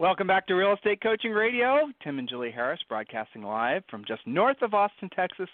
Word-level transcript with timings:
Welcome 0.00 0.26
back 0.26 0.46
to 0.46 0.54
Real 0.54 0.72
Estate 0.72 1.02
Coaching 1.02 1.32
Radio. 1.32 1.90
Tim 2.02 2.18
and 2.18 2.26
Julie 2.26 2.50
Harris 2.50 2.80
broadcasting 2.88 3.42
live 3.42 3.82
from 3.90 4.02
just 4.08 4.26
north 4.26 4.56
of 4.62 4.72
Austin, 4.72 5.10
Texas. 5.14 5.50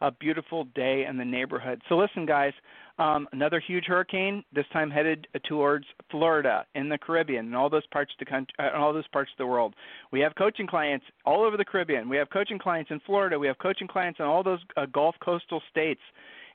A 0.00 0.10
beautiful 0.10 0.64
day 0.74 1.04
in 1.06 1.18
the 1.18 1.24
neighborhood. 1.26 1.82
So, 1.86 1.98
listen, 1.98 2.24
guys, 2.24 2.54
um, 2.98 3.28
another 3.32 3.60
huge 3.60 3.84
hurricane. 3.84 4.42
This 4.54 4.64
time 4.72 4.90
headed 4.90 5.28
towards 5.46 5.84
Florida 6.10 6.64
in 6.74 6.88
the 6.88 6.96
Caribbean 6.96 7.44
and 7.44 7.54
all 7.54 7.68
those 7.68 7.86
parts 7.88 8.10
of 8.18 8.24
the 8.24 8.30
country, 8.30 8.54
uh, 8.58 8.70
all 8.74 8.94
those 8.94 9.06
parts 9.08 9.32
of 9.34 9.36
the 9.36 9.46
world. 9.46 9.74
We 10.12 10.20
have 10.20 10.34
coaching 10.34 10.66
clients 10.66 11.04
all 11.26 11.44
over 11.44 11.58
the 11.58 11.64
Caribbean. 11.66 12.08
We 12.08 12.16
have 12.16 12.30
coaching 12.30 12.58
clients 12.58 12.90
in 12.90 13.00
Florida. 13.00 13.38
We 13.38 13.48
have 13.48 13.58
coaching 13.58 13.86
clients 13.86 14.18
in 14.18 14.24
all 14.24 14.42
those 14.42 14.60
uh, 14.78 14.86
Gulf 14.86 15.16
coastal 15.22 15.60
states 15.70 16.00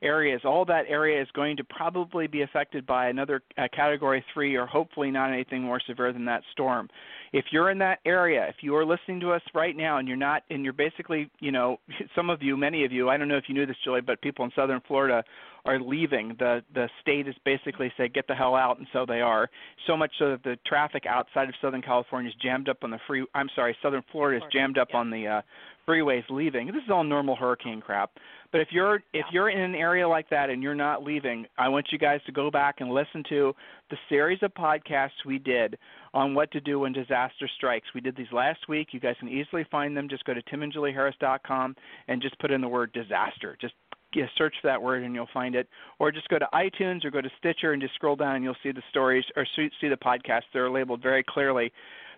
areas, 0.01 0.41
all 0.45 0.65
that 0.65 0.85
area 0.87 1.21
is 1.21 1.27
going 1.33 1.57
to 1.57 1.63
probably 1.63 2.27
be 2.27 2.41
affected 2.41 2.85
by 2.85 3.07
another 3.07 3.41
uh, 3.57 3.67
category 3.73 4.23
3 4.33 4.55
or 4.55 4.65
hopefully 4.65 5.11
not 5.11 5.31
anything 5.31 5.63
more 5.63 5.81
severe 5.85 6.13
than 6.13 6.25
that 6.25 6.43
storm. 6.51 6.89
If 7.35 7.47
you're 7.51 7.69
in 7.69 7.79
that 7.79 7.99
area, 8.05 8.47
if 8.47 8.55
you 8.61 8.73
are 8.77 8.85
listening 8.85 9.19
to 9.19 9.33
us 9.33 9.41
right 9.53 9.75
now 9.75 9.97
and 9.97 10.07
you're 10.07 10.15
not 10.15 10.43
and 10.49 10.63
you're 10.63 10.71
basically, 10.71 11.29
you 11.41 11.51
know, 11.51 11.81
some 12.15 12.29
of 12.29 12.41
you, 12.41 12.55
many 12.55 12.85
of 12.85 12.93
you, 12.93 13.09
I 13.09 13.17
don't 13.17 13.27
know 13.27 13.35
if 13.35 13.43
you 13.49 13.53
knew 13.53 13.65
this 13.65 13.75
Julie, 13.83 13.99
but 13.99 14.21
people 14.21 14.45
in 14.45 14.51
southern 14.55 14.79
Florida 14.87 15.21
are 15.65 15.77
leaving. 15.77 16.37
The 16.39 16.63
the 16.73 16.87
state 17.01 17.27
is 17.27 17.35
basically 17.43 17.91
said 17.97 18.13
get 18.13 18.25
the 18.29 18.35
hell 18.35 18.55
out 18.55 18.77
and 18.77 18.87
so 18.93 19.05
they 19.05 19.19
are. 19.19 19.49
So 19.85 19.97
much 19.97 20.11
so 20.17 20.31
that 20.31 20.43
the 20.43 20.57
traffic 20.65 21.03
outside 21.05 21.49
of 21.49 21.55
southern 21.61 21.81
California 21.81 22.29
is 22.29 22.35
jammed 22.41 22.69
up 22.69 22.77
on 22.83 22.89
the 22.89 22.99
free 23.05 23.25
I'm 23.35 23.49
sorry, 23.53 23.75
southern 23.81 24.03
Florida 24.13 24.45
is 24.45 24.49
jammed 24.53 24.77
up 24.77 24.93
on 24.93 25.09
the 25.09 25.27
uh 25.27 25.41
freeways 25.87 26.23
leaving. 26.29 26.67
This 26.67 26.83
is 26.83 26.89
all 26.91 27.03
normal 27.03 27.35
hurricane 27.35 27.81
crap. 27.81 28.11
But 28.51 28.61
if 28.61 28.69
you're 28.71 29.03
if 29.13 29.25
you're 29.31 29.49
in 29.49 29.59
an 29.59 29.75
area 29.75 30.07
like 30.07 30.29
that 30.29 30.49
and 30.49 30.63
you're 30.63 30.75
not 30.75 31.03
leaving, 31.03 31.45
I 31.57 31.67
want 31.67 31.87
you 31.91 31.97
guys 31.97 32.21
to 32.25 32.31
go 32.31 32.49
back 32.49 32.75
and 32.79 32.89
listen 32.89 33.23
to 33.29 33.53
the 33.89 33.97
series 34.09 34.39
of 34.43 34.53
podcasts 34.53 35.25
we 35.25 35.39
did 35.39 35.77
on 36.13 36.33
what 36.33 36.51
to 36.51 36.61
do 36.61 36.79
when 36.79 36.93
disaster 36.93 37.49
strikes. 37.57 37.87
We 37.93 38.01
did 38.01 38.15
these 38.15 38.31
last 38.31 38.69
week. 38.69 38.89
You 38.91 38.99
guys 38.99 39.15
can 39.19 39.29
easily 39.29 39.65
find 39.69 39.95
them. 39.95 40.07
Just 40.09 40.25
go 40.25 40.33
to 40.33 40.41
timandjulieharris.com 40.43 41.75
and 42.07 42.21
just 42.21 42.39
put 42.39 42.51
in 42.51 42.61
the 42.61 42.67
word 42.67 42.93
disaster. 42.93 43.57
Just 43.59 43.73
yeah, 44.13 44.25
search 44.37 44.55
for 44.61 44.67
that 44.69 44.81
word 44.81 45.03
and 45.03 45.13
you'll 45.13 45.27
find 45.33 45.55
it. 45.55 45.67
Or 45.99 46.11
just 46.11 46.29
go 46.29 46.39
to 46.39 46.47
iTunes 46.53 47.03
or 47.03 47.11
go 47.11 47.21
to 47.21 47.29
Stitcher 47.37 47.73
and 47.73 47.81
just 47.81 47.95
scroll 47.95 48.15
down 48.15 48.35
and 48.35 48.43
you'll 48.43 48.55
see 48.63 48.71
the 48.71 48.81
stories 48.89 49.25
or 49.35 49.45
see 49.55 49.69
the 49.81 49.97
podcasts. 49.97 50.43
They're 50.53 50.71
labeled 50.71 51.01
very 51.01 51.23
clearly 51.23 51.73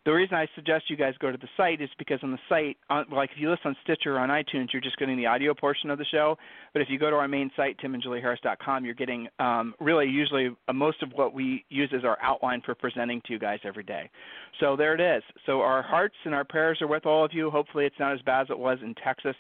the 0.08 0.14
reason 0.14 0.38
I 0.38 0.48
suggest 0.56 0.90
you 0.90 0.96
guys 0.96 1.16
go 1.20 1.34
to 1.34 1.38
the 1.38 1.50
site 1.58 1.82
is 1.82 1.90
because 2.00 2.20
on 2.24 2.32
the 2.32 2.38
site, 2.48 2.78
on, 2.90 3.08
like 3.12 3.30
if 3.36 3.42
you 3.42 3.50
listen 3.50 3.68
on 3.68 3.76
Stitcher 3.84 4.16
or 4.16 4.20
on 4.20 4.30
iTunes, 4.30 4.68
you're 4.72 4.82
just 4.82 4.98
getting 4.98 5.18
the 5.18 5.26
audio 5.26 5.54
portion 5.54 5.90
of 5.90 5.98
the 5.98 6.06
show. 6.06 6.38
But 6.72 6.82
if 6.82 6.88
you 6.90 6.98
go 6.98 7.10
to 7.10 7.18
our 7.18 7.28
main 7.28 7.52
site, 7.58 7.78
timandjulieharris.com, 7.80 8.86
you're 8.86 8.94
getting 8.94 9.28
um, 9.40 9.76
really 9.82 10.06
usually 10.06 10.56
uh, 10.70 10.72
most 10.72 11.04
of 11.04 11.12
what 11.12 11.34
we 11.34 11.66
use 11.67 11.92
as 11.94 12.06
our 12.06 12.17
outline 12.22 12.62
for 12.66 12.73
presenting 12.73 13.20
to 13.26 13.34
you 13.34 13.40
guys 13.40 13.60
every 13.66 13.84
day. 13.84 14.10
So 14.62 14.78
there 14.78 14.96
it 14.96 15.02
is. 15.17 15.23
So 15.46 15.60
our 15.60 15.82
hearts 15.82 16.16
and 16.23 16.34
our 16.34 16.46
prayers 16.46 16.78
are 16.82 16.88
with 16.88 17.06
all 17.06 17.26
of 17.26 17.34
you. 17.34 17.52
Hopefully 17.52 17.86
it's 17.86 18.00
not 18.00 18.14
as 18.14 18.22
bad 18.22 18.44
as 18.44 18.48
it 18.50 18.58
was 18.58 18.78
in 18.82 18.96
Texas. 19.04 19.36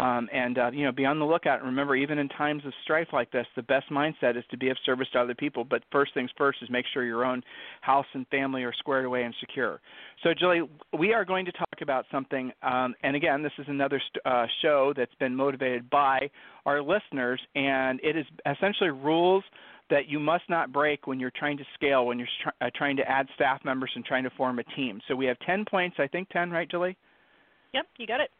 Um, 0.00 0.30
and 0.32 0.56
uh, 0.56 0.70
you 0.72 0.84
know, 0.84 0.92
be 0.92 1.04
on 1.04 1.18
the 1.18 1.26
lookout. 1.26 1.62
Remember, 1.62 1.94
even 1.94 2.18
in 2.18 2.28
times 2.30 2.64
of 2.64 2.72
strife 2.84 3.08
like 3.12 3.30
this, 3.32 3.46
the 3.54 3.62
best 3.62 3.90
mindset 3.90 4.34
is 4.34 4.44
to 4.50 4.56
be 4.56 4.70
of 4.70 4.78
service 4.86 5.06
to 5.12 5.20
other 5.20 5.34
people. 5.34 5.62
But 5.62 5.82
first 5.92 6.14
things 6.14 6.30
first 6.38 6.60
is 6.62 6.70
make 6.70 6.86
sure 6.94 7.04
your 7.04 7.22
own 7.22 7.42
house 7.82 8.06
and 8.14 8.26
family 8.28 8.62
are 8.62 8.72
squared 8.78 9.04
away 9.04 9.24
and 9.24 9.34
secure. 9.40 9.78
So, 10.22 10.30
Julie, 10.32 10.62
we 10.98 11.12
are 11.12 11.26
going 11.26 11.44
to 11.44 11.52
talk 11.52 11.82
about 11.82 12.06
something. 12.10 12.50
Um, 12.62 12.94
and 13.02 13.14
again, 13.14 13.42
this 13.42 13.52
is 13.58 13.66
another 13.68 14.00
st- 14.00 14.24
uh, 14.24 14.46
show 14.62 14.94
that's 14.96 15.14
been 15.16 15.36
motivated 15.36 15.90
by 15.90 16.30
our 16.64 16.80
listeners, 16.80 17.40
and 17.54 18.00
it 18.02 18.16
is 18.16 18.24
essentially 18.46 18.88
rules 18.88 19.44
that 19.90 20.08
you 20.08 20.18
must 20.18 20.44
not 20.48 20.72
break 20.72 21.06
when 21.06 21.20
you're 21.20 21.32
trying 21.36 21.58
to 21.58 21.64
scale, 21.74 22.06
when 22.06 22.18
you're 22.18 22.28
tr- 22.42 22.64
uh, 22.64 22.70
trying 22.74 22.96
to 22.96 23.02
add 23.06 23.26
staff 23.34 23.60
members 23.66 23.90
and 23.94 24.04
trying 24.06 24.24
to 24.24 24.30
form 24.30 24.58
a 24.60 24.64
team. 24.76 24.98
So 25.08 25.14
we 25.14 25.26
have 25.26 25.36
10 25.44 25.66
points, 25.70 25.96
I 25.98 26.06
think 26.06 26.30
10, 26.30 26.50
right, 26.50 26.70
Julie? 26.70 26.96
Yep, 27.74 27.86
you 27.98 28.06
got 28.06 28.20
it. 28.20 28.30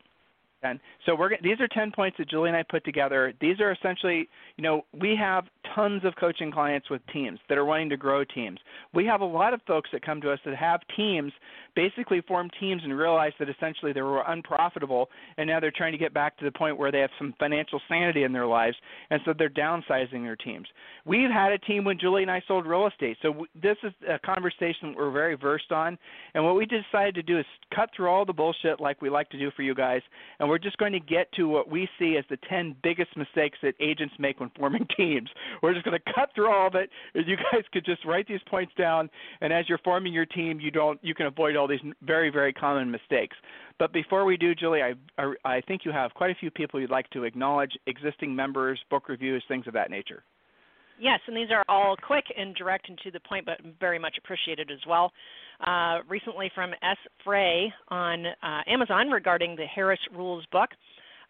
10. 0.62 0.80
So 1.06 1.14
we're 1.14 1.30
these 1.42 1.60
are 1.60 1.68
10 1.68 1.92
points 1.92 2.16
that 2.18 2.28
Julie 2.28 2.48
and 2.48 2.56
I 2.56 2.62
put 2.62 2.84
together. 2.84 3.32
These 3.40 3.60
are 3.60 3.72
essentially, 3.72 4.28
you 4.56 4.62
know, 4.62 4.84
we 4.98 5.16
have 5.16 5.44
tons 5.74 6.04
of 6.04 6.14
coaching 6.16 6.50
clients 6.50 6.90
with 6.90 7.00
teams 7.12 7.38
that 7.48 7.58
are 7.58 7.64
wanting 7.64 7.88
to 7.90 7.96
grow 7.96 8.24
teams. 8.24 8.58
We 8.92 9.06
have 9.06 9.20
a 9.20 9.24
lot 9.24 9.54
of 9.54 9.60
folks 9.66 9.90
that 9.92 10.04
come 10.04 10.20
to 10.22 10.30
us 10.30 10.38
that 10.44 10.56
have 10.56 10.80
teams, 10.96 11.32
basically 11.74 12.20
form 12.22 12.50
teams 12.58 12.82
and 12.84 12.96
realize 12.96 13.32
that 13.38 13.48
essentially 13.48 13.92
they 13.92 14.02
were 14.02 14.22
unprofitable 14.26 15.08
and 15.36 15.46
now 15.46 15.60
they're 15.60 15.72
trying 15.74 15.92
to 15.92 15.98
get 15.98 16.12
back 16.12 16.36
to 16.38 16.44
the 16.44 16.52
point 16.52 16.78
where 16.78 16.90
they 16.90 17.00
have 17.00 17.10
some 17.18 17.34
financial 17.38 17.80
sanity 17.88 18.24
in 18.24 18.32
their 18.32 18.46
lives 18.46 18.76
and 19.10 19.20
so 19.24 19.32
they're 19.36 19.48
downsizing 19.48 20.22
their 20.22 20.36
teams. 20.36 20.66
We've 21.04 21.30
had 21.30 21.52
a 21.52 21.58
team 21.58 21.84
when 21.84 21.98
Julie 21.98 22.22
and 22.22 22.30
I 22.30 22.42
sold 22.46 22.66
real 22.66 22.86
estate. 22.86 23.16
So 23.22 23.46
this 23.60 23.76
is 23.82 23.92
a 24.08 24.18
conversation 24.18 24.94
we're 24.96 25.10
very 25.10 25.36
versed 25.36 25.72
on 25.72 25.98
and 26.34 26.44
what 26.44 26.56
we 26.56 26.66
decided 26.66 27.14
to 27.14 27.22
do 27.22 27.38
is 27.38 27.46
cut 27.74 27.90
through 27.94 28.08
all 28.08 28.24
the 28.24 28.32
bullshit 28.32 28.80
like 28.80 29.00
we 29.02 29.10
like 29.10 29.28
to 29.30 29.38
do 29.38 29.50
for 29.54 29.62
you 29.62 29.74
guys 29.74 30.02
and 30.38 30.48
we're 30.48 30.58
just 30.58 30.76
going 30.78 30.92
to 30.92 31.00
get 31.00 31.30
to 31.32 31.48
what 31.48 31.70
we 31.70 31.88
see 31.98 32.16
as 32.16 32.24
the 32.30 32.38
10 32.48 32.76
biggest 32.82 33.16
mistakes 33.16 33.58
that 33.62 33.74
agents 33.80 34.14
make 34.18 34.40
when 34.40 34.50
forming 34.56 34.86
teams. 34.96 35.28
We're 35.62 35.74
just 35.74 35.84
going 35.84 35.98
to 36.06 36.12
cut 36.12 36.30
through 36.34 36.52
all 36.52 36.66
of 36.66 36.74
it. 36.74 36.90
You 37.14 37.36
guys 37.36 37.64
could 37.72 37.84
just 37.84 38.04
write 38.04 38.26
these 38.26 38.40
points 38.48 38.72
down, 38.76 39.10
and 39.40 39.52
as 39.52 39.68
you're 39.68 39.78
forming 39.78 40.12
your 40.12 40.26
team, 40.26 40.60
you 40.60 40.70
don't 40.70 40.98
you 41.02 41.14
can 41.14 41.26
avoid 41.26 41.56
all 41.56 41.68
these 41.68 41.80
very 42.02 42.30
very 42.30 42.52
common 42.52 42.90
mistakes. 42.90 43.36
But 43.78 43.92
before 43.92 44.24
we 44.24 44.36
do, 44.36 44.54
Julie, 44.54 44.82
I 44.82 44.94
I 45.44 45.60
think 45.62 45.82
you 45.84 45.92
have 45.92 46.12
quite 46.14 46.30
a 46.30 46.34
few 46.34 46.50
people 46.50 46.80
you'd 46.80 46.90
like 46.90 47.08
to 47.10 47.24
acknowledge, 47.24 47.72
existing 47.86 48.34
members, 48.34 48.80
book 48.90 49.08
reviews, 49.08 49.42
things 49.48 49.66
of 49.66 49.74
that 49.74 49.90
nature. 49.90 50.22
Yes, 51.00 51.20
and 51.26 51.34
these 51.34 51.48
are 51.50 51.64
all 51.66 51.96
quick 51.96 52.24
and 52.36 52.54
direct 52.54 52.90
and 52.90 52.98
to 53.04 53.10
the 53.10 53.20
point, 53.20 53.46
but 53.46 53.58
very 53.80 53.98
much 53.98 54.16
appreciated 54.18 54.70
as 54.70 54.80
well. 54.86 55.10
Uh, 55.66 56.00
recently 56.08 56.50
from 56.54 56.72
S. 56.82 56.98
Frey 57.24 57.72
on 57.88 58.26
uh, 58.26 58.60
Amazon 58.66 59.08
regarding 59.08 59.56
the 59.56 59.64
Harris 59.64 60.00
Rules 60.14 60.44
book. 60.52 60.68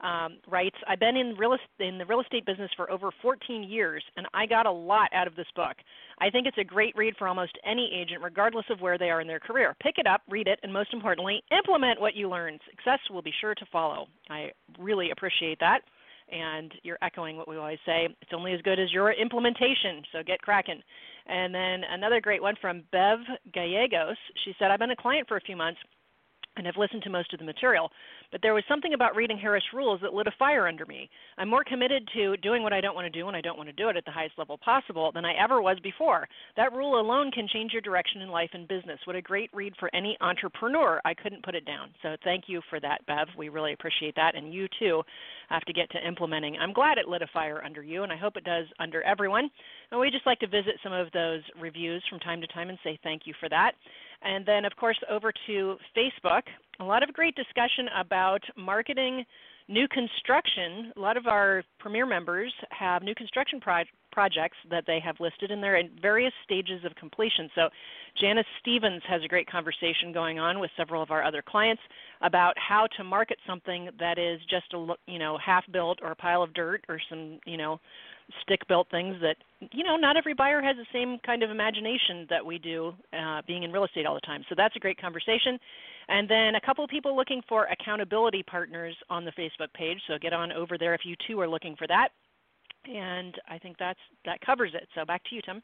Um, 0.02 0.38
writes, 0.48 0.76
I've 0.88 0.98
been 0.98 1.16
in, 1.16 1.34
real, 1.36 1.56
in 1.78 1.98
the 1.98 2.06
real 2.06 2.20
estate 2.20 2.46
business 2.46 2.70
for 2.74 2.90
over 2.90 3.10
14 3.20 3.62
years, 3.62 4.02
and 4.16 4.26
I 4.32 4.46
got 4.46 4.64
a 4.64 4.70
lot 4.70 5.10
out 5.12 5.26
of 5.26 5.36
this 5.36 5.46
book. 5.54 5.76
I 6.20 6.30
think 6.30 6.46
it's 6.46 6.56
a 6.58 6.64
great 6.64 6.96
read 6.96 7.14
for 7.18 7.28
almost 7.28 7.58
any 7.66 7.90
agent, 7.94 8.22
regardless 8.22 8.64
of 8.70 8.80
where 8.80 8.96
they 8.96 9.10
are 9.10 9.20
in 9.20 9.26
their 9.26 9.40
career. 9.40 9.76
Pick 9.82 9.98
it 9.98 10.06
up, 10.06 10.22
read 10.28 10.46
it, 10.46 10.58
and 10.62 10.72
most 10.72 10.94
importantly, 10.94 11.42
implement 11.50 12.00
what 12.00 12.14
you 12.14 12.30
learn. 12.30 12.58
Success 12.70 13.00
will 13.10 13.22
be 13.22 13.32
sure 13.40 13.54
to 13.54 13.66
follow. 13.70 14.06
I 14.30 14.52
really 14.78 15.10
appreciate 15.10 15.58
that 15.60 15.80
and 16.32 16.72
you're 16.82 16.98
echoing 17.02 17.36
what 17.36 17.48
we 17.48 17.56
always 17.56 17.78
say 17.84 18.08
it's 18.20 18.30
only 18.34 18.52
as 18.52 18.60
good 18.62 18.78
as 18.78 18.92
your 18.92 19.12
implementation 19.12 20.02
so 20.12 20.22
get 20.24 20.40
cracking 20.40 20.80
and 21.26 21.54
then 21.54 21.82
another 21.90 22.20
great 22.20 22.42
one 22.42 22.54
from 22.60 22.82
bev 22.92 23.18
gallegos 23.52 24.16
she 24.44 24.54
said 24.58 24.70
i've 24.70 24.78
been 24.78 24.90
a 24.90 24.96
client 24.96 25.26
for 25.26 25.36
a 25.36 25.40
few 25.40 25.56
months 25.56 25.80
and 26.56 26.66
have 26.66 26.76
listened 26.76 27.02
to 27.02 27.10
most 27.10 27.32
of 27.32 27.38
the 27.38 27.44
material. 27.44 27.90
But 28.32 28.42
there 28.42 28.54
was 28.54 28.64
something 28.68 28.94
about 28.94 29.16
reading 29.16 29.38
Harris 29.38 29.64
Rules 29.72 30.00
that 30.02 30.14
lit 30.14 30.26
a 30.26 30.32
fire 30.38 30.68
under 30.68 30.86
me. 30.86 31.08
I'm 31.38 31.48
more 31.48 31.64
committed 31.64 32.08
to 32.14 32.36
doing 32.38 32.62
what 32.62 32.72
I 32.72 32.80
don't 32.80 32.94
want 32.94 33.12
to 33.12 33.18
do 33.18 33.26
when 33.26 33.34
I 33.34 33.40
don't 33.40 33.56
want 33.56 33.68
to 33.68 33.72
do 33.72 33.88
it 33.88 33.96
at 33.96 34.04
the 34.04 34.10
highest 34.10 34.38
level 34.38 34.58
possible 34.58 35.10
than 35.12 35.24
I 35.24 35.34
ever 35.42 35.60
was 35.60 35.78
before. 35.82 36.28
That 36.56 36.72
rule 36.72 37.00
alone 37.00 37.30
can 37.30 37.48
change 37.52 37.72
your 37.72 37.82
direction 37.82 38.20
in 38.20 38.28
life 38.28 38.50
and 38.52 38.68
business. 38.68 39.00
What 39.04 39.16
a 39.16 39.22
great 39.22 39.50
read 39.52 39.74
for 39.78 39.90
any 39.94 40.16
entrepreneur. 40.20 41.00
I 41.04 41.14
couldn't 41.14 41.44
put 41.44 41.54
it 41.54 41.64
down. 41.64 41.90
So 42.02 42.16
thank 42.24 42.44
you 42.46 42.60
for 42.68 42.80
that, 42.80 43.04
Bev. 43.06 43.28
We 43.36 43.48
really 43.48 43.72
appreciate 43.72 44.14
that. 44.16 44.36
And 44.36 44.52
you 44.52 44.68
too 44.78 45.02
have 45.48 45.62
to 45.62 45.72
get 45.72 45.90
to 45.90 46.06
implementing. 46.06 46.56
I'm 46.56 46.72
glad 46.72 46.98
it 46.98 47.08
lit 47.08 47.22
a 47.22 47.26
fire 47.32 47.62
under 47.64 47.82
you, 47.82 48.02
and 48.02 48.12
I 48.12 48.16
hope 48.16 48.36
it 48.36 48.44
does 48.44 48.66
under 48.78 49.02
everyone. 49.02 49.50
And 49.90 50.00
we 50.00 50.10
just 50.10 50.26
like 50.26 50.38
to 50.40 50.46
visit 50.46 50.74
some 50.82 50.92
of 50.92 51.08
those 51.12 51.40
reviews 51.60 52.02
from 52.08 52.20
time 52.20 52.40
to 52.40 52.46
time 52.48 52.68
and 52.68 52.78
say 52.84 52.98
thank 53.02 53.22
you 53.24 53.34
for 53.40 53.48
that. 53.48 53.72
And 54.22 54.44
then, 54.44 54.64
of 54.64 54.76
course, 54.76 54.98
over 55.10 55.32
to 55.46 55.76
Facebook. 55.96 56.42
A 56.80 56.84
lot 56.84 57.02
of 57.02 57.12
great 57.12 57.34
discussion 57.34 57.88
about 57.98 58.42
marketing 58.56 59.24
new 59.68 59.86
construction. 59.88 60.92
A 60.96 61.00
lot 61.00 61.16
of 61.16 61.26
our 61.26 61.62
premier 61.78 62.06
members 62.06 62.52
have 62.70 63.02
new 63.02 63.14
construction 63.14 63.60
pro- 63.60 63.82
projects 64.10 64.56
that 64.70 64.84
they 64.86 65.00
have 65.00 65.16
listed, 65.20 65.50
and 65.50 65.62
they're 65.62 65.76
in 65.76 65.90
various 66.00 66.32
stages 66.44 66.84
of 66.84 66.94
completion. 66.94 67.50
So, 67.54 67.68
Janice 68.20 68.46
Stevens 68.60 69.02
has 69.08 69.22
a 69.22 69.28
great 69.28 69.48
conversation 69.48 70.12
going 70.12 70.38
on 70.38 70.58
with 70.58 70.70
several 70.76 71.02
of 71.02 71.10
our 71.10 71.22
other 71.22 71.42
clients 71.42 71.82
about 72.22 72.54
how 72.58 72.86
to 72.96 73.04
market 73.04 73.38
something 73.46 73.88
that 73.98 74.18
is 74.18 74.40
just 74.48 74.72
a 74.74 74.94
you 75.06 75.18
know 75.18 75.38
half 75.38 75.64
built 75.72 76.00
or 76.02 76.10
a 76.10 76.16
pile 76.16 76.42
of 76.42 76.52
dirt 76.54 76.84
or 76.88 77.00
some 77.08 77.38
you 77.46 77.56
know 77.56 77.80
stick 78.42 78.66
built 78.68 78.88
things 78.90 79.16
that 79.20 79.36
you 79.72 79.84
know 79.84 79.96
not 79.96 80.16
every 80.16 80.34
buyer 80.34 80.60
has 80.60 80.76
the 80.76 80.86
same 80.92 81.18
kind 81.24 81.42
of 81.42 81.50
imagination 81.50 82.26
that 82.30 82.44
we 82.44 82.58
do 82.58 82.92
uh, 83.12 83.42
being 83.46 83.62
in 83.62 83.72
real 83.72 83.84
estate 83.84 84.06
all 84.06 84.14
the 84.14 84.20
time. 84.20 84.44
So 84.48 84.54
that's 84.56 84.76
a 84.76 84.80
great 84.80 85.00
conversation. 85.00 85.58
And 86.08 86.28
then 86.28 86.56
a 86.56 86.60
couple 86.60 86.82
of 86.82 86.90
people 86.90 87.14
looking 87.14 87.40
for 87.48 87.66
accountability 87.66 88.42
partners 88.42 88.96
on 89.08 89.24
the 89.24 89.32
facebook 89.32 89.72
page. 89.74 89.98
So 90.08 90.18
get 90.20 90.32
on 90.32 90.52
over 90.52 90.76
there 90.76 90.94
if 90.94 91.02
you 91.04 91.14
too 91.26 91.40
are 91.40 91.48
looking 91.48 91.76
for 91.76 91.86
that 91.86 92.08
and 92.84 93.34
i 93.48 93.58
think 93.58 93.76
that's 93.78 93.98
that 94.24 94.40
covers 94.40 94.72
it 94.74 94.88
so 94.94 95.04
back 95.04 95.22
to 95.28 95.34
you 95.34 95.42
tim 95.42 95.62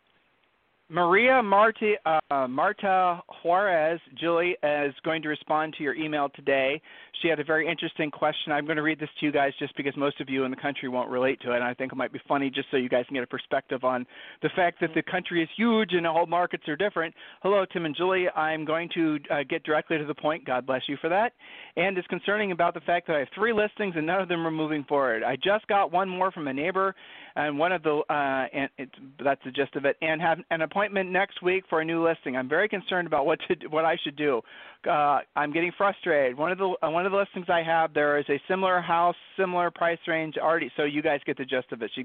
Maria 0.88 1.42
Marta, 1.42 1.94
uh, 2.30 2.46
Marta 2.46 3.20
Juarez, 3.42 3.98
Julie, 4.20 4.56
is 4.62 4.94
going 5.04 5.20
to 5.22 5.28
respond 5.28 5.74
to 5.76 5.82
your 5.82 5.96
email 5.96 6.28
today. 6.28 6.80
She 7.22 7.28
had 7.28 7.40
a 7.40 7.44
very 7.44 7.68
interesting 7.68 8.10
question. 8.10 8.52
I'm 8.52 8.64
going 8.64 8.76
to 8.76 8.82
read 8.82 9.00
this 9.00 9.08
to 9.20 9.26
you 9.26 9.32
guys 9.32 9.52
just 9.58 9.76
because 9.76 9.96
most 9.96 10.20
of 10.20 10.28
you 10.28 10.44
in 10.44 10.50
the 10.50 10.56
country 10.56 10.88
won't 10.88 11.10
relate 11.10 11.40
to 11.42 11.52
it. 11.52 11.56
And 11.56 11.64
I 11.64 11.74
think 11.74 11.92
it 11.92 11.96
might 11.96 12.12
be 12.12 12.20
funny 12.28 12.50
just 12.50 12.68
so 12.70 12.76
you 12.76 12.88
guys 12.88 13.04
can 13.06 13.14
get 13.14 13.22
a 13.22 13.26
perspective 13.26 13.84
on 13.84 14.06
the 14.42 14.50
fact 14.54 14.80
that 14.80 14.90
the 14.94 15.02
country 15.02 15.42
is 15.42 15.48
huge 15.56 15.92
and 15.92 16.06
all 16.06 16.26
markets 16.26 16.68
are 16.68 16.76
different. 16.76 17.14
Hello, 17.42 17.64
Tim 17.72 17.86
and 17.86 17.96
Julie. 17.96 18.28
I'm 18.30 18.64
going 18.64 18.88
to 18.94 19.18
uh, 19.30 19.42
get 19.48 19.64
directly 19.64 19.98
to 19.98 20.04
the 20.04 20.14
point. 20.14 20.44
God 20.44 20.66
bless 20.66 20.82
you 20.88 20.96
for 21.00 21.08
that. 21.08 21.32
And 21.76 21.96
it's 21.96 22.06
concerning 22.08 22.52
about 22.52 22.74
the 22.74 22.80
fact 22.80 23.06
that 23.06 23.16
I 23.16 23.20
have 23.20 23.28
three 23.34 23.52
listings 23.52 23.94
and 23.96 24.06
none 24.06 24.20
of 24.20 24.28
them 24.28 24.46
are 24.46 24.50
moving 24.50 24.84
forward. 24.84 25.22
I 25.22 25.36
just 25.36 25.66
got 25.68 25.92
one 25.92 26.08
more 26.08 26.30
from 26.30 26.48
a 26.48 26.52
neighbor 26.52 26.94
and 27.34 27.58
one 27.58 27.72
of 27.72 27.82
the 27.82 28.02
uh, 28.08 28.46
and 28.52 28.70
it's, 28.78 28.92
that's 29.22 29.40
the 29.44 29.50
gist 29.50 29.76
of 29.76 29.84
it. 29.84 29.96
And 30.02 30.20
have 30.20 30.38
an 30.50 30.62
appointment 30.62 31.10
next 31.10 31.42
week 31.42 31.64
for 31.68 31.80
a 31.80 31.84
new 31.84 32.06
listing. 32.06 32.36
I'm 32.36 32.48
very 32.48 32.68
concerned 32.68 33.06
about 33.06 33.26
what 33.26 33.38
to 33.48 33.68
what 33.68 33.84
I 33.84 33.96
should 34.04 34.16
do 34.16 34.42
uh, 34.86 35.20
I'm 35.34 35.52
getting 35.52 35.72
frustrated. 35.76 36.36
One 36.36 36.52
of 36.52 36.58
the 36.58 36.74
uh, 36.82 36.90
one 36.90 37.05
of 37.06 37.12
the 37.12 37.18
listings 37.18 37.46
I 37.48 37.62
have, 37.62 37.94
there 37.94 38.18
is 38.18 38.26
a 38.28 38.40
similar 38.48 38.80
house, 38.80 39.16
similar 39.36 39.70
price 39.70 39.98
range 40.06 40.36
already. 40.36 40.70
So 40.76 40.84
you 40.84 41.02
guys 41.02 41.20
get 41.24 41.38
the 41.38 41.44
gist 41.44 41.72
of 41.72 41.82
it. 41.82 41.90
She 41.94 42.04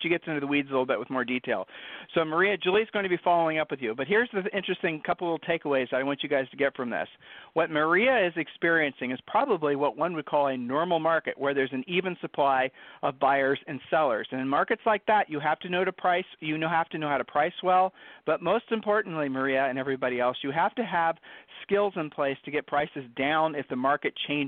she 0.00 0.08
gets 0.08 0.24
into 0.26 0.40
the 0.40 0.46
weeds 0.46 0.68
a 0.68 0.72
little 0.72 0.86
bit 0.86 0.98
with 0.98 1.10
more 1.10 1.24
detail. 1.24 1.66
So 2.14 2.24
Maria, 2.24 2.56
Julie's 2.56 2.88
going 2.92 3.04
to 3.04 3.08
be 3.08 3.18
following 3.24 3.58
up 3.58 3.70
with 3.70 3.80
you. 3.80 3.94
But 3.96 4.06
here's 4.06 4.28
the 4.32 4.44
interesting 4.56 5.00
couple 5.04 5.34
of 5.34 5.40
takeaways 5.42 5.92
I 5.92 6.02
want 6.02 6.22
you 6.22 6.28
guys 6.28 6.48
to 6.50 6.56
get 6.56 6.76
from 6.76 6.90
this. 6.90 7.08
What 7.54 7.70
Maria 7.70 8.26
is 8.26 8.32
experiencing 8.36 9.10
is 9.10 9.18
probably 9.26 9.76
what 9.76 9.96
one 9.96 10.14
would 10.14 10.26
call 10.26 10.48
a 10.48 10.56
normal 10.56 10.98
market, 10.98 11.38
where 11.38 11.54
there's 11.54 11.72
an 11.72 11.84
even 11.86 12.16
supply 12.20 12.70
of 13.02 13.18
buyers 13.18 13.58
and 13.66 13.80
sellers. 13.90 14.28
And 14.30 14.40
in 14.40 14.48
markets 14.48 14.82
like 14.86 15.04
that, 15.06 15.30
you 15.30 15.40
have 15.40 15.58
to 15.60 15.68
know 15.68 15.84
to 15.84 15.92
price. 15.92 16.24
You 16.40 16.58
know 16.58 16.68
have 16.68 16.88
to 16.90 16.98
know 16.98 17.08
how 17.08 17.18
to 17.18 17.24
price 17.24 17.52
well. 17.62 17.92
But 18.26 18.42
most 18.42 18.64
importantly, 18.70 19.28
Maria 19.28 19.66
and 19.66 19.78
everybody 19.78 20.20
else, 20.20 20.36
you 20.42 20.50
have 20.50 20.74
to 20.74 20.84
have 20.84 21.16
skills 21.62 21.94
in 21.96 22.10
place 22.10 22.36
to 22.44 22.50
get 22.50 22.66
prices 22.66 23.04
down 23.16 23.54
if 23.54 23.66
the 23.68 23.76
market 23.76 24.12
changes. 24.26 24.41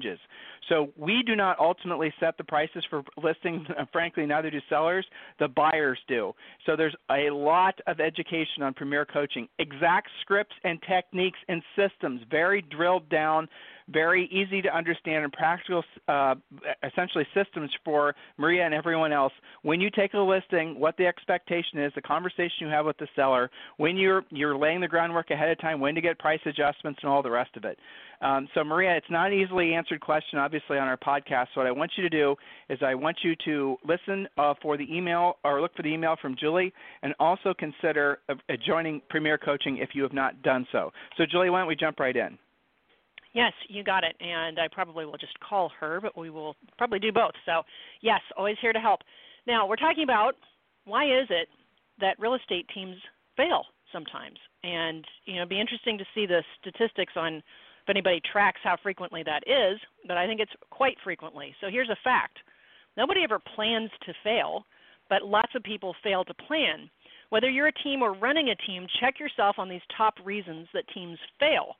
So 0.68 0.92
we 0.96 1.22
do 1.26 1.36
not 1.36 1.58
ultimately 1.58 2.12
set 2.20 2.36
the 2.38 2.44
prices 2.44 2.84
for 2.88 3.02
listings. 3.22 3.66
Frankly, 3.92 4.26
neither 4.26 4.50
do 4.50 4.60
sellers. 4.68 5.06
The 5.38 5.48
buyers 5.48 5.98
do. 6.08 6.32
So 6.66 6.76
there's 6.76 6.96
a 7.10 7.30
lot 7.30 7.78
of 7.86 8.00
education 8.00 8.62
on 8.62 8.74
Premier 8.74 9.04
Coaching, 9.04 9.48
exact 9.58 10.08
scripts 10.22 10.54
and 10.64 10.80
techniques 10.88 11.38
and 11.48 11.62
systems, 11.76 12.22
very 12.30 12.62
drilled 12.62 13.08
down 13.08 13.48
very 13.88 14.26
easy 14.32 14.62
to 14.62 14.74
understand 14.74 15.24
and 15.24 15.32
practical, 15.32 15.82
uh, 16.08 16.34
essentially 16.82 17.26
systems 17.34 17.70
for 17.84 18.14
Maria 18.38 18.64
and 18.64 18.72
everyone 18.72 19.12
else. 19.12 19.32
When 19.62 19.80
you 19.80 19.90
take 19.90 20.14
a 20.14 20.18
listing, 20.18 20.78
what 20.78 20.96
the 20.96 21.06
expectation 21.06 21.78
is, 21.80 21.92
the 21.94 22.02
conversation 22.02 22.60
you 22.60 22.68
have 22.68 22.86
with 22.86 22.96
the 22.98 23.08
seller, 23.14 23.50
when 23.76 23.96
you're 23.96 24.24
you're 24.30 24.56
laying 24.56 24.80
the 24.80 24.88
groundwork 24.88 25.30
ahead 25.30 25.50
of 25.50 25.60
time, 25.60 25.80
when 25.80 25.94
to 25.94 26.00
get 26.00 26.18
price 26.18 26.40
adjustments 26.46 27.00
and 27.02 27.10
all 27.10 27.22
the 27.22 27.30
rest 27.30 27.56
of 27.56 27.64
it. 27.64 27.78
Um, 28.24 28.48
so 28.54 28.64
Maria, 28.64 28.96
it's 28.96 29.10
not 29.10 29.30
an 29.30 29.38
easily 29.38 29.74
answered 29.74 30.00
question, 30.00 30.38
obviously, 30.38 30.78
on 30.78 30.88
our 30.88 30.96
podcast. 30.96 31.48
So 31.54 31.60
what 31.60 31.66
I 31.66 31.70
want 31.70 31.92
you 31.96 32.02
to 32.02 32.08
do 32.08 32.34
is 32.70 32.78
I 32.80 32.94
want 32.94 33.18
you 33.22 33.34
to 33.44 33.76
listen 33.86 34.26
uh, 34.38 34.54
for 34.62 34.78
the 34.78 34.86
email 34.90 35.34
or 35.44 35.60
look 35.60 35.76
for 35.76 35.82
the 35.82 35.90
email 35.90 36.16
from 36.22 36.34
Julie, 36.40 36.72
and 37.02 37.12
also 37.20 37.52
consider 37.58 38.20
joining 38.66 39.02
Premier 39.10 39.36
Coaching 39.36 39.76
if 39.76 39.90
you 39.92 40.02
have 40.02 40.14
not 40.14 40.40
done 40.40 40.66
so. 40.72 40.90
So 41.18 41.24
Julie, 41.30 41.50
why 41.50 41.58
don't 41.58 41.68
we 41.68 41.76
jump 41.76 42.00
right 42.00 42.16
in? 42.16 42.38
Yes, 43.34 43.52
you 43.68 43.84
got 43.84 44.04
it. 44.04 44.16
And 44.20 44.58
I 44.58 44.68
probably 44.72 45.04
will 45.04 45.18
just 45.18 45.38
call 45.40 45.70
her, 45.78 46.00
but 46.00 46.16
we 46.16 46.30
will 46.30 46.56
probably 46.78 47.00
do 47.00 47.12
both. 47.12 47.32
So, 47.44 47.62
yes, 48.00 48.20
always 48.38 48.56
here 48.62 48.72
to 48.72 48.80
help. 48.80 49.00
Now, 49.46 49.66
we're 49.66 49.76
talking 49.76 50.04
about 50.04 50.32
why 50.86 51.04
is 51.04 51.26
it 51.28 51.48
that 52.00 52.18
real 52.18 52.34
estate 52.34 52.66
teams 52.72 52.96
fail 53.36 53.64
sometimes? 53.92 54.38
And, 54.62 55.04
you 55.26 55.34
know, 55.34 55.40
it'd 55.40 55.50
be 55.50 55.60
interesting 55.60 55.98
to 55.98 56.04
see 56.14 56.24
the 56.24 56.42
statistics 56.60 57.12
on 57.16 57.42
if 57.84 57.90
anybody 57.90 58.20
tracks 58.32 58.60
how 58.64 58.76
frequently 58.82 59.22
that 59.22 59.42
is, 59.46 59.78
but 60.08 60.16
I 60.16 60.26
think 60.26 60.40
it's 60.40 60.52
quite 60.70 60.96
frequently. 61.04 61.54
So, 61.60 61.68
here's 61.70 61.90
a 61.90 61.96
fact 62.02 62.38
nobody 62.96 63.22
ever 63.24 63.38
plans 63.54 63.90
to 64.06 64.12
fail, 64.22 64.64
but 65.08 65.22
lots 65.22 65.54
of 65.54 65.62
people 65.62 65.94
fail 66.02 66.24
to 66.24 66.34
plan. 66.34 66.90
Whether 67.30 67.50
you're 67.50 67.68
a 67.68 67.82
team 67.82 68.02
or 68.02 68.14
running 68.14 68.50
a 68.50 68.66
team, 68.66 68.86
check 69.00 69.18
yourself 69.18 69.56
on 69.58 69.68
these 69.68 69.80
top 69.96 70.14
reasons 70.24 70.68
that 70.72 70.84
teams 70.94 71.18
fail 71.40 71.76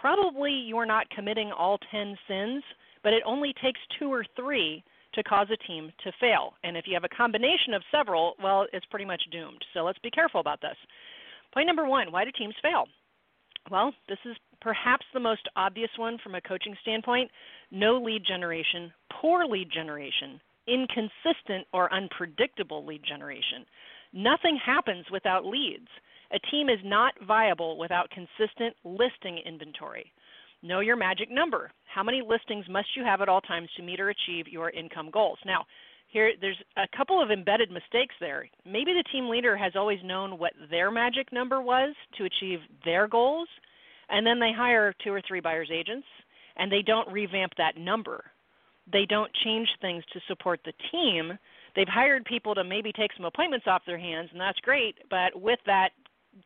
probably 0.00 0.52
you're 0.52 0.86
not 0.86 1.08
committing 1.10 1.52
all 1.52 1.78
10 1.90 2.16
sins, 2.28 2.62
but 3.02 3.12
it 3.12 3.22
only 3.26 3.52
takes 3.62 3.80
two 3.98 4.12
or 4.12 4.24
three 4.36 4.82
to 5.14 5.22
cause 5.22 5.48
a 5.50 5.66
team 5.66 5.90
to 6.04 6.12
fail. 6.20 6.54
And 6.64 6.76
if 6.76 6.84
you 6.86 6.94
have 6.94 7.04
a 7.04 7.16
combination 7.16 7.74
of 7.74 7.82
several, 7.90 8.34
well, 8.42 8.66
it's 8.72 8.86
pretty 8.86 9.04
much 9.04 9.22
doomed. 9.32 9.64
So 9.72 9.84
let's 9.84 9.98
be 10.00 10.10
careful 10.10 10.40
about 10.40 10.60
this. 10.60 10.76
Point 11.54 11.66
number 11.66 11.86
one 11.86 12.12
why 12.12 12.24
do 12.24 12.30
teams 12.36 12.54
fail? 12.62 12.86
Well, 13.70 13.92
this 14.08 14.18
is 14.24 14.36
perhaps 14.60 15.04
the 15.12 15.20
most 15.20 15.48
obvious 15.56 15.90
one 15.96 16.18
from 16.22 16.34
a 16.34 16.40
coaching 16.40 16.76
standpoint 16.82 17.30
no 17.70 18.00
lead 18.00 18.22
generation, 18.24 18.92
poor 19.20 19.44
lead 19.44 19.68
generation, 19.72 20.40
inconsistent 20.68 21.66
or 21.72 21.92
unpredictable 21.92 22.86
lead 22.86 23.02
generation. 23.06 23.66
Nothing 24.12 24.58
happens 24.64 25.04
without 25.10 25.44
leads. 25.44 25.88
A 26.32 26.38
team 26.50 26.68
is 26.68 26.78
not 26.84 27.14
viable 27.26 27.78
without 27.78 28.10
consistent 28.10 28.74
listing 28.84 29.38
inventory. 29.44 30.12
Know 30.62 30.80
your 30.80 30.96
magic 30.96 31.30
number. 31.30 31.70
How 31.92 32.02
many 32.02 32.22
listings 32.22 32.66
must 32.68 32.88
you 32.96 33.04
have 33.04 33.20
at 33.20 33.28
all 33.28 33.40
times 33.40 33.68
to 33.76 33.82
meet 33.82 34.00
or 34.00 34.10
achieve 34.10 34.48
your 34.48 34.70
income 34.70 35.10
goals? 35.10 35.38
Now, 35.44 35.66
here 36.16 36.32
there's 36.40 36.56
a 36.78 36.96
couple 36.96 37.22
of 37.22 37.30
embedded 37.30 37.70
mistakes 37.70 38.14
there. 38.20 38.48
Maybe 38.64 38.94
the 38.94 39.04
team 39.12 39.28
leader 39.28 39.54
has 39.56 39.72
always 39.76 39.98
known 40.02 40.38
what 40.38 40.52
their 40.70 40.90
magic 40.90 41.30
number 41.30 41.60
was 41.60 41.94
to 42.16 42.24
achieve 42.24 42.60
their 42.86 43.06
goals, 43.06 43.48
and 44.08 44.26
then 44.26 44.40
they 44.40 44.52
hire 44.56 44.94
two 45.04 45.12
or 45.12 45.20
three 45.28 45.40
buyers 45.40 45.68
agents 45.70 46.06
and 46.56 46.72
they 46.72 46.80
don't 46.80 47.12
revamp 47.12 47.52
that 47.58 47.76
number. 47.76 48.24
They 48.90 49.04
don't 49.08 49.30
change 49.44 49.68
things 49.82 50.02
to 50.12 50.20
support 50.26 50.60
the 50.64 50.72
team. 50.90 51.36
They've 51.74 51.86
hired 51.88 52.24
people 52.24 52.54
to 52.54 52.64
maybe 52.64 52.92
take 52.92 53.10
some 53.14 53.26
appointments 53.26 53.66
off 53.68 53.82
their 53.86 53.98
hands, 53.98 54.30
and 54.32 54.40
that's 54.40 54.58
great, 54.60 54.96
but 55.10 55.38
with 55.38 55.58
that 55.66 55.90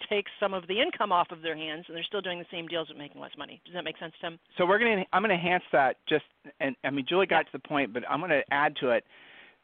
takes 0.08 0.30
some 0.40 0.54
of 0.54 0.66
the 0.66 0.80
income 0.80 1.12
off 1.12 1.28
of 1.30 1.42
their 1.42 1.56
hands, 1.56 1.84
and 1.86 1.96
they're 1.96 2.04
still 2.04 2.20
doing 2.20 2.38
the 2.38 2.46
same 2.50 2.66
deals 2.66 2.88
but 2.88 2.96
making 2.96 3.20
less 3.20 3.32
money. 3.36 3.60
Does 3.64 3.74
that 3.74 3.84
make 3.84 3.98
sense, 3.98 4.14
Tim? 4.20 4.38
So 4.56 4.66
we're 4.66 4.78
gonna 4.78 5.04
I'm 5.12 5.22
gonna 5.22 5.34
enhance 5.34 5.64
that 5.72 5.96
just, 6.08 6.24
and 6.60 6.74
I 6.84 6.90
mean 6.90 7.04
Julie 7.08 7.26
got 7.26 7.46
yeah. 7.46 7.52
to 7.52 7.58
the 7.62 7.68
point, 7.68 7.92
but 7.92 8.02
I'm 8.08 8.20
gonna 8.20 8.42
add 8.50 8.74
to 8.80 8.90
it. 8.90 9.04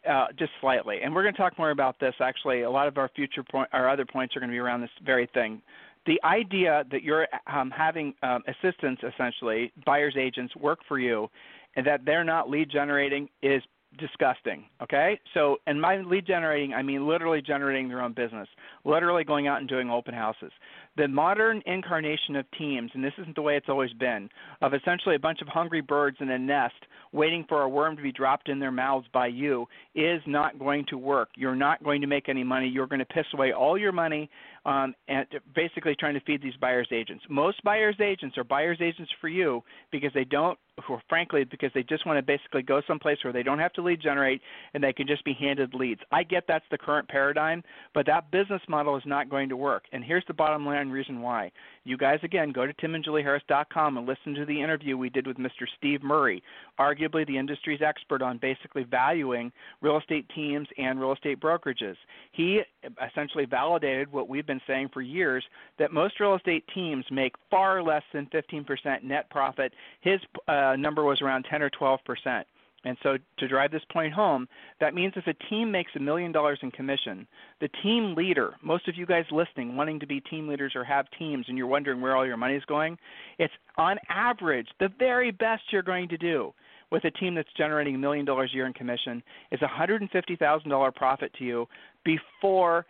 Uh, 0.08 0.26
just 0.38 0.52
slightly, 0.60 0.98
and 1.02 1.12
we're 1.12 1.22
going 1.22 1.34
to 1.34 1.38
talk 1.38 1.58
more 1.58 1.70
about 1.70 1.98
this. 1.98 2.14
Actually, 2.20 2.62
a 2.62 2.70
lot 2.70 2.86
of 2.86 2.96
our 2.96 3.10
future 3.16 3.42
point, 3.42 3.68
our 3.72 3.90
other 3.90 4.04
points 4.04 4.36
are 4.36 4.40
going 4.40 4.50
to 4.50 4.54
be 4.54 4.58
around 4.58 4.80
this 4.80 4.90
very 5.04 5.28
thing. 5.34 5.60
The 6.06 6.20
idea 6.22 6.84
that 6.92 7.02
you're 7.02 7.26
um, 7.52 7.72
having 7.76 8.14
um, 8.22 8.42
assistants, 8.46 9.02
essentially 9.02 9.72
buyers 9.84 10.14
agents, 10.16 10.54
work 10.54 10.78
for 10.86 11.00
you, 11.00 11.28
and 11.74 11.84
that 11.86 12.04
they're 12.04 12.24
not 12.24 12.48
lead 12.48 12.70
generating 12.70 13.28
is 13.42 13.62
disgusting. 13.98 14.64
Okay, 14.82 15.18
so 15.34 15.56
and 15.66 15.80
my 15.80 15.98
lead 15.98 16.26
generating, 16.26 16.74
I 16.74 16.82
mean 16.82 17.06
literally 17.06 17.42
generating 17.42 17.88
their 17.88 18.02
own 18.02 18.12
business, 18.12 18.48
literally 18.84 19.24
going 19.24 19.48
out 19.48 19.60
and 19.60 19.68
doing 19.68 19.90
open 19.90 20.14
houses. 20.14 20.52
The 20.96 21.08
modern 21.08 21.62
incarnation 21.66 22.36
of 22.36 22.46
teams, 22.58 22.90
and 22.94 23.04
this 23.04 23.12
isn't 23.18 23.36
the 23.36 23.42
way 23.42 23.56
it's 23.56 23.68
always 23.68 23.92
been, 23.94 24.28
of 24.62 24.72
essentially 24.74 25.14
a 25.14 25.18
bunch 25.18 25.40
of 25.42 25.48
hungry 25.48 25.80
birds 25.80 26.16
in 26.20 26.30
a 26.30 26.38
nest 26.38 26.74
waiting 27.12 27.44
for 27.48 27.62
a 27.62 27.68
worm 27.68 27.96
to 27.96 28.02
be 28.02 28.12
dropped 28.12 28.48
in 28.48 28.58
their 28.58 28.72
mouths 28.72 29.06
by 29.12 29.26
you, 29.26 29.66
is 29.94 30.20
not 30.26 30.58
going 30.58 30.84
to 30.88 30.98
work. 30.98 31.28
You're 31.36 31.56
not 31.56 31.82
going 31.82 32.00
to 32.00 32.06
make 32.06 32.28
any 32.28 32.44
money. 32.44 32.68
You're 32.68 32.86
going 32.86 32.98
to 33.00 33.04
piss 33.06 33.26
away 33.34 33.52
all 33.52 33.78
your 33.78 33.92
money 33.92 34.30
um, 34.64 34.94
and 35.08 35.26
basically 35.54 35.94
trying 35.98 36.14
to 36.14 36.20
feed 36.20 36.42
these 36.42 36.56
buyers 36.60 36.88
agents. 36.92 37.24
Most 37.28 37.62
buyers 37.62 37.96
agents 38.02 38.36
are 38.36 38.44
buyers 38.44 38.78
agents 38.82 39.10
for 39.20 39.28
you 39.28 39.62
because 39.92 40.10
they 40.14 40.24
don't, 40.24 40.58
or 40.88 41.02
frankly, 41.08 41.44
because 41.44 41.70
they 41.74 41.82
just 41.82 42.06
want 42.06 42.18
to 42.18 42.22
basically 42.22 42.62
go 42.62 42.82
someplace 42.86 43.18
where 43.24 43.32
they 43.32 43.42
don't 43.42 43.58
have 43.58 43.72
to 43.74 43.82
lead 43.82 44.00
generate 44.00 44.40
and 44.74 44.82
they 44.82 44.92
can 44.92 45.06
just 45.06 45.24
be 45.24 45.32
handed 45.32 45.74
leads. 45.74 46.00
I 46.12 46.22
get 46.22 46.44
that's 46.46 46.64
the 46.70 46.78
current 46.78 47.08
paradigm, 47.08 47.62
but 47.94 48.06
that 48.06 48.30
business 48.30 48.62
model 48.68 48.96
is 48.96 49.02
not 49.06 49.30
going 49.30 49.48
to 49.48 49.56
work. 49.56 49.84
And 49.92 50.04
here's 50.04 50.24
the 50.28 50.34
bottom 50.34 50.66
line 50.66 50.90
reason 50.90 51.20
why 51.20 51.50
you 51.86 51.96
guys 51.96 52.18
again 52.22 52.50
go 52.50 52.66
to 52.66 52.74
timandjulieharris.com 52.74 53.96
and 53.96 54.06
listen 54.06 54.34
to 54.34 54.44
the 54.44 54.60
interview 54.60 54.96
we 54.96 55.08
did 55.08 55.26
with 55.26 55.36
Mr. 55.38 55.66
Steve 55.78 56.02
Murray, 56.02 56.42
arguably 56.78 57.26
the 57.26 57.38
industry's 57.38 57.80
expert 57.80 58.22
on 58.22 58.38
basically 58.38 58.82
valuing 58.82 59.52
real 59.80 59.98
estate 59.98 60.28
teams 60.34 60.66
and 60.78 61.00
real 61.00 61.12
estate 61.12 61.40
brokerages. 61.40 61.96
He 62.32 62.60
essentially 63.08 63.46
validated 63.46 64.10
what 64.10 64.28
we've 64.28 64.46
been 64.46 64.60
saying 64.66 64.90
for 64.92 65.00
years 65.00 65.44
that 65.78 65.92
most 65.92 66.18
real 66.18 66.34
estate 66.34 66.64
teams 66.74 67.04
make 67.10 67.34
far 67.50 67.82
less 67.82 68.02
than 68.12 68.26
15% 68.26 69.02
net 69.02 69.30
profit. 69.30 69.72
His 70.00 70.20
uh, 70.48 70.76
number 70.76 71.04
was 71.04 71.22
around 71.22 71.46
10 71.48 71.62
or 71.62 71.70
12 71.70 72.00
percent. 72.04 72.46
And 72.86 72.96
so 73.02 73.18
to 73.38 73.48
drive 73.48 73.72
this 73.72 73.82
point 73.92 74.12
home, 74.12 74.46
that 74.80 74.94
means 74.94 75.12
if 75.16 75.26
a 75.26 75.34
team 75.50 75.72
makes 75.72 75.90
a 75.96 76.00
million 76.00 76.30
dollars 76.30 76.60
in 76.62 76.70
commission, 76.70 77.26
the 77.60 77.68
team 77.82 78.14
leader, 78.14 78.54
most 78.62 78.86
of 78.86 78.96
you 78.96 79.04
guys 79.06 79.24
listening, 79.32 79.76
wanting 79.76 79.98
to 79.98 80.06
be 80.06 80.20
team 80.20 80.46
leaders 80.46 80.72
or 80.76 80.84
have 80.84 81.06
teams 81.18 81.46
and 81.48 81.58
you're 81.58 81.66
wondering 81.66 82.00
where 82.00 82.16
all 82.16 82.24
your 82.24 82.36
money 82.36 82.54
is 82.54 82.64
going, 82.66 82.96
it's 83.40 83.52
on 83.76 83.98
average 84.08 84.68
the 84.78 84.88
very 85.00 85.32
best 85.32 85.64
you're 85.72 85.82
going 85.82 86.08
to 86.08 86.16
do 86.16 86.54
with 86.92 87.02
a 87.04 87.10
team 87.10 87.34
that's 87.34 87.52
generating 87.56 87.96
a 87.96 87.98
million 87.98 88.24
dollars 88.24 88.50
a 88.52 88.56
year 88.56 88.66
in 88.66 88.72
commission 88.72 89.20
is 89.50 89.60
a 89.62 89.66
$150,000 89.66 90.94
profit 90.94 91.32
to 91.36 91.44
you 91.44 91.66
before 92.04 92.86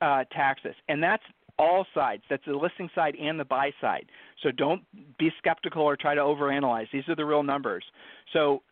uh, 0.00 0.22
taxes. 0.32 0.76
And 0.88 1.02
that's 1.02 1.24
all 1.58 1.84
sides. 1.92 2.22
That's 2.30 2.44
the 2.46 2.52
listing 2.52 2.88
side 2.94 3.16
and 3.20 3.38
the 3.38 3.44
buy 3.44 3.72
side. 3.80 4.06
So 4.44 4.52
don't 4.52 4.82
be 5.18 5.30
skeptical 5.38 5.82
or 5.82 5.96
try 5.96 6.14
to 6.14 6.20
overanalyze. 6.20 6.86
These 6.92 7.08
are 7.08 7.16
the 7.16 7.24
real 7.24 7.42
numbers. 7.42 7.84
So 8.32 8.62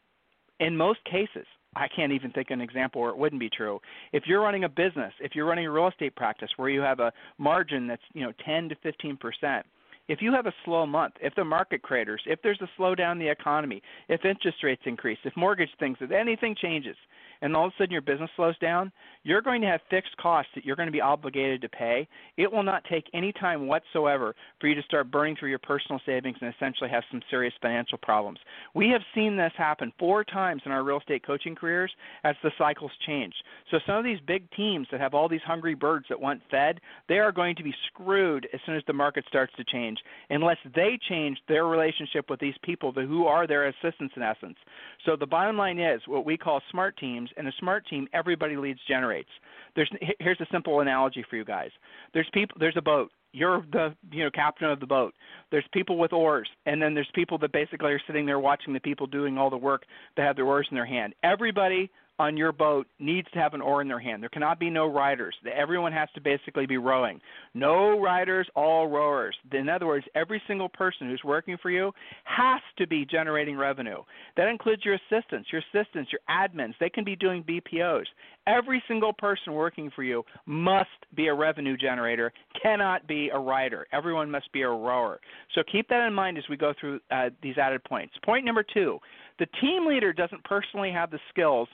in 0.60 0.76
most 0.76 1.00
cases, 1.04 1.46
I 1.76 1.86
can't 1.88 2.12
even 2.12 2.30
think 2.32 2.50
of 2.50 2.54
an 2.54 2.60
example 2.60 3.00
where 3.00 3.10
it 3.10 3.18
wouldn't 3.18 3.40
be 3.40 3.50
true. 3.50 3.80
If 4.12 4.24
you're 4.26 4.40
running 4.40 4.64
a 4.64 4.68
business, 4.68 5.12
if 5.20 5.34
you're 5.34 5.46
running 5.46 5.66
a 5.66 5.70
real 5.70 5.88
estate 5.88 6.16
practice 6.16 6.50
where 6.56 6.70
you 6.70 6.80
have 6.80 7.00
a 7.00 7.12
margin 7.36 7.86
that's, 7.86 8.02
you 8.14 8.22
know, 8.22 8.32
10 8.44 8.70
to 8.70 8.74
15 8.82 9.16
percent, 9.16 9.66
if 10.08 10.22
you 10.22 10.32
have 10.32 10.46
a 10.46 10.54
slow 10.64 10.86
month, 10.86 11.14
if 11.20 11.34
the 11.34 11.44
market 11.44 11.82
craters, 11.82 12.22
if 12.26 12.40
there's 12.42 12.60
a 12.60 12.80
slowdown 12.80 13.12
in 13.12 13.18
the 13.18 13.28
economy, 13.28 13.82
if 14.08 14.24
interest 14.24 14.58
rates 14.62 14.82
increase, 14.86 15.18
if 15.24 15.36
mortgage 15.36 15.70
things, 15.78 15.98
if 16.00 16.10
anything 16.10 16.56
changes, 16.60 16.96
and 17.40 17.54
all 17.54 17.66
of 17.66 17.72
a 17.72 17.74
sudden 17.78 17.92
your 17.92 18.00
business 18.00 18.30
slows 18.36 18.58
down, 18.58 18.90
you're 19.22 19.42
going 19.42 19.60
to 19.60 19.66
have 19.66 19.80
fixed 19.90 20.16
costs 20.16 20.50
that 20.54 20.64
you're 20.64 20.76
going 20.76 20.88
to 20.88 20.92
be 20.92 21.00
obligated 21.00 21.60
to 21.60 21.68
pay. 21.68 22.08
It 22.36 22.50
will 22.50 22.62
not 22.62 22.82
take 22.90 23.04
any 23.14 23.32
time 23.32 23.66
whatsoever 23.66 24.34
for 24.60 24.66
you 24.66 24.74
to 24.74 24.82
start 24.82 25.10
burning 25.10 25.36
through 25.38 25.50
your 25.50 25.58
personal 25.58 26.00
savings 26.04 26.36
and 26.40 26.52
essentially 26.54 26.90
have 26.90 27.04
some 27.10 27.22
serious 27.30 27.54
financial 27.60 27.98
problems. 27.98 28.38
We 28.74 28.88
have 28.88 29.02
seen 29.14 29.36
this 29.36 29.52
happen 29.56 29.92
four 29.98 30.24
times 30.24 30.62
in 30.64 30.72
our 30.72 30.82
real 30.82 30.98
estate 30.98 31.24
coaching 31.24 31.54
careers 31.54 31.92
as 32.24 32.34
the 32.42 32.50
cycles 32.58 32.92
change. 33.06 33.34
So 33.70 33.78
some 33.86 33.96
of 33.96 34.04
these 34.04 34.18
big 34.26 34.50
teams 34.52 34.88
that 34.90 35.00
have 35.00 35.14
all 35.14 35.28
these 35.28 35.40
hungry 35.46 35.74
birds 35.74 36.06
that 36.08 36.20
want 36.20 36.42
fed, 36.50 36.80
they 37.08 37.18
are 37.18 37.32
going 37.32 37.54
to 37.56 37.62
be 37.62 37.74
screwed 37.86 38.48
as 38.52 38.60
soon 38.66 38.76
as 38.76 38.82
the 38.86 38.92
market 38.92 39.24
starts 39.28 39.52
to 39.56 39.64
change 39.64 39.97
unless 40.30 40.56
they 40.74 40.98
change 41.08 41.38
their 41.48 41.66
relationship 41.66 42.28
with 42.30 42.40
these 42.40 42.54
people 42.62 42.92
who 42.92 43.26
are 43.26 43.46
their 43.46 43.68
assistants 43.68 44.14
in 44.16 44.22
essence. 44.22 44.56
So 45.04 45.16
the 45.16 45.26
bottom 45.26 45.56
line 45.56 45.78
is 45.78 46.00
what 46.06 46.24
we 46.24 46.36
call 46.36 46.60
smart 46.70 46.96
teams, 46.98 47.30
and 47.36 47.48
a 47.48 47.52
smart 47.58 47.86
team, 47.88 48.08
everybody 48.12 48.56
leads 48.56 48.80
generates. 48.88 49.30
There's 49.76 49.90
here's 50.18 50.40
a 50.40 50.46
simple 50.50 50.80
analogy 50.80 51.24
for 51.28 51.36
you 51.36 51.44
guys. 51.44 51.70
There's 52.14 52.28
people. 52.32 52.56
There's 52.58 52.76
a 52.76 52.82
boat. 52.82 53.10
You're 53.32 53.64
the 53.72 53.94
you 54.10 54.24
know 54.24 54.30
captain 54.30 54.70
of 54.70 54.80
the 54.80 54.86
boat. 54.86 55.14
There's 55.50 55.66
people 55.72 55.98
with 55.98 56.12
oars, 56.12 56.48
and 56.66 56.80
then 56.80 56.94
there's 56.94 57.10
people 57.14 57.38
that 57.38 57.52
basically 57.52 57.92
are 57.92 58.00
sitting 58.06 58.26
there 58.26 58.40
watching 58.40 58.72
the 58.72 58.80
people 58.80 59.06
doing 59.06 59.38
all 59.38 59.50
the 59.50 59.56
work 59.56 59.84
that 60.16 60.26
have 60.26 60.36
their 60.36 60.46
oars 60.46 60.66
in 60.70 60.74
their 60.74 60.86
hand. 60.86 61.14
Everybody 61.22 61.90
on 62.18 62.36
your 62.36 62.52
boat 62.52 62.86
needs 62.98 63.28
to 63.32 63.38
have 63.38 63.54
an 63.54 63.60
oar 63.60 63.80
in 63.80 63.88
their 63.88 64.00
hand. 64.00 64.22
There 64.22 64.28
cannot 64.28 64.58
be 64.58 64.70
no 64.70 64.86
riders. 64.86 65.34
Everyone 65.54 65.92
has 65.92 66.08
to 66.14 66.20
basically 66.20 66.66
be 66.66 66.76
rowing. 66.76 67.20
No 67.54 67.98
riders, 68.00 68.48
all 68.56 68.88
rowers. 68.88 69.36
In 69.52 69.68
other 69.68 69.86
words, 69.86 70.06
every 70.14 70.42
single 70.46 70.68
person 70.68 71.08
who's 71.08 71.22
working 71.24 71.56
for 71.60 71.70
you 71.70 71.92
has 72.24 72.60
to 72.78 72.86
be 72.86 73.04
generating 73.04 73.56
revenue. 73.56 74.02
That 74.36 74.48
includes 74.48 74.84
your 74.84 74.94
assistants, 74.94 75.48
your 75.52 75.62
assistants, 75.72 76.10
your 76.12 76.20
admins. 76.28 76.74
They 76.80 76.90
can 76.90 77.04
be 77.04 77.16
doing 77.16 77.44
BPOs. 77.44 78.06
Every 78.46 78.82
single 78.88 79.12
person 79.12 79.52
working 79.52 79.90
for 79.94 80.02
you 80.02 80.24
must 80.46 80.88
be 81.14 81.28
a 81.28 81.34
revenue 81.34 81.76
generator, 81.76 82.32
cannot 82.60 83.06
be 83.06 83.28
a 83.28 83.38
rider. 83.38 83.86
Everyone 83.92 84.30
must 84.30 84.50
be 84.52 84.62
a 84.62 84.68
rower. 84.68 85.20
So 85.54 85.62
keep 85.70 85.88
that 85.88 86.06
in 86.06 86.14
mind 86.14 86.38
as 86.38 86.44
we 86.48 86.56
go 86.56 86.72
through 86.80 87.00
uh, 87.10 87.28
these 87.42 87.58
added 87.58 87.84
points. 87.84 88.14
Point 88.24 88.46
number 88.46 88.64
two 88.74 88.98
the 89.38 89.46
team 89.60 89.86
leader 89.86 90.12
doesn't 90.12 90.42
personally 90.44 90.90
have 90.90 91.10
the 91.10 91.20
skills, 91.28 91.68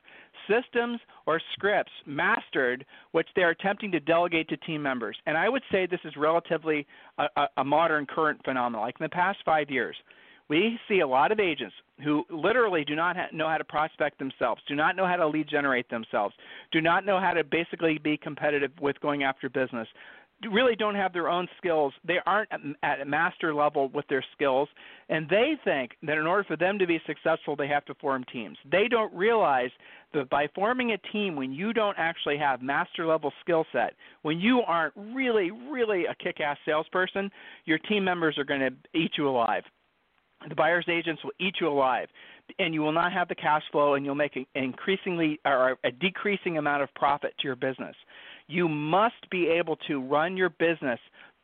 systems, 0.49 1.01
or 1.27 1.41
scripts 1.53 1.93
mastered 2.07 2.85
which 3.13 3.29
they 3.35 3.43
are 3.43 3.51
attempting 3.51 3.91
to 3.93 4.01
delegate 4.01 4.49
to 4.49 4.57
team 4.59 4.83
members. 4.83 5.17
And 5.27 5.37
I 5.37 5.49
would 5.49 5.63
say 5.73 5.87
this 5.87 6.01
is 6.05 6.15
relatively 6.17 6.87
a, 7.19 7.27
a, 7.37 7.49
a 7.59 7.65
modern 7.65 8.07
current 8.07 8.41
phenomenon. 8.45 8.83
Like 8.83 8.97
in 9.01 9.05
the 9.05 9.09
past 9.09 9.39
five 9.45 9.71
years, 9.71 9.97
we 10.49 10.79
see 10.89 11.01
a 11.01 11.07
lot 11.07 11.33
of 11.33 11.41
agents 11.41 11.75
who 12.05 12.25
literally 12.29 12.85
do 12.85 12.95
not 12.95 13.17
ha- 13.17 13.29
know 13.33 13.49
how 13.49 13.57
to 13.57 13.65
prospect 13.65 14.19
themselves, 14.19 14.61
do 14.69 14.75
not 14.75 14.97
know 14.97 15.07
how 15.07 15.17
to 15.17 15.27
lead 15.27 15.49
generate 15.49 15.89
themselves, 15.89 16.35
do 16.71 16.81
not 16.81 17.07
know 17.07 17.19
how 17.19 17.33
to 17.33 17.43
basically 17.45 17.99
be 17.99 18.17
competitive 18.17 18.71
with 18.81 19.01
going 19.01 19.23
after 19.23 19.49
business 19.49 19.89
really 20.51 20.77
don't 20.77 20.95
have 20.95 21.13
their 21.13 21.29
own 21.29 21.49
skills. 21.57 21.93
They 22.07 22.19
aren't 22.27 22.51
at 22.83 23.01
a 23.01 23.05
master 23.05 23.55
level 23.55 23.89
with 23.89 24.07
their 24.09 24.25
skills, 24.35 24.69
and 25.09 25.29
they 25.29 25.55
think 25.65 25.93
that 26.03 26.19
in 26.19 26.27
order 26.27 26.45
for 26.45 26.57
them 26.57 26.79
to 26.79 26.87
be 26.87 27.01
successful, 27.07 27.57
they 27.57 27.69
have 27.69 27.85
to 27.87 27.95
form 27.95 28.25
teams. 28.33 28.59
They 28.71 28.89
don't 28.89 29.13
realize 29.15 29.71
that 30.13 30.29
by 30.31 30.49
forming 30.55 30.93
a 30.93 30.99
team 31.13 31.37
when 31.37 31.53
you 31.53 31.73
don't 31.73 31.97
actually 31.99 32.39
have 32.39 32.63
master 32.63 33.07
level 33.07 33.33
skill 33.41 33.65
set, 33.73 33.95
when 34.23 34.39
you 34.39 34.61
aren't 34.61 34.95
really, 34.97 35.51
really 35.51 36.05
a 36.07 36.15
kick 36.23 36.41
ass 36.41 36.59
salesperson, 36.65 37.31
your 37.65 37.79
team 37.79 38.05
members 38.05 38.39
are 38.39 38.45
going 38.45 38.61
to 38.61 38.99
eat 38.99 39.13
you 39.17 39.29
alive. 39.29 39.65
The 40.49 40.55
buyer's 40.55 40.87
agents 40.89 41.25
will 41.25 41.33
eat 41.41 41.55
you 41.61 41.69
alive 41.69 42.09
and 42.59 42.75
you 42.75 42.83
will 42.83 42.93
not 42.93 43.13
have 43.13 43.29
the 43.29 43.35
cash 43.35 43.63
flow 43.73 43.95
and 43.95 44.05
you'll 44.05 44.15
make 44.15 44.37
an 44.37 44.47
increasingly 44.55 45.41
or 45.45 45.79
a 45.85 45.91
decreasing 45.91 46.59
amount 46.59 46.83
of 46.83 46.93
profit 46.95 47.35
to 47.39 47.45
your 47.45 47.57
business. 47.57 47.97
You 48.47 48.69
must 48.69 49.29
be 49.31 49.49
able 49.49 49.77
to 49.89 50.01
run 50.01 50.37
your 50.37 50.51
business 50.51 51.01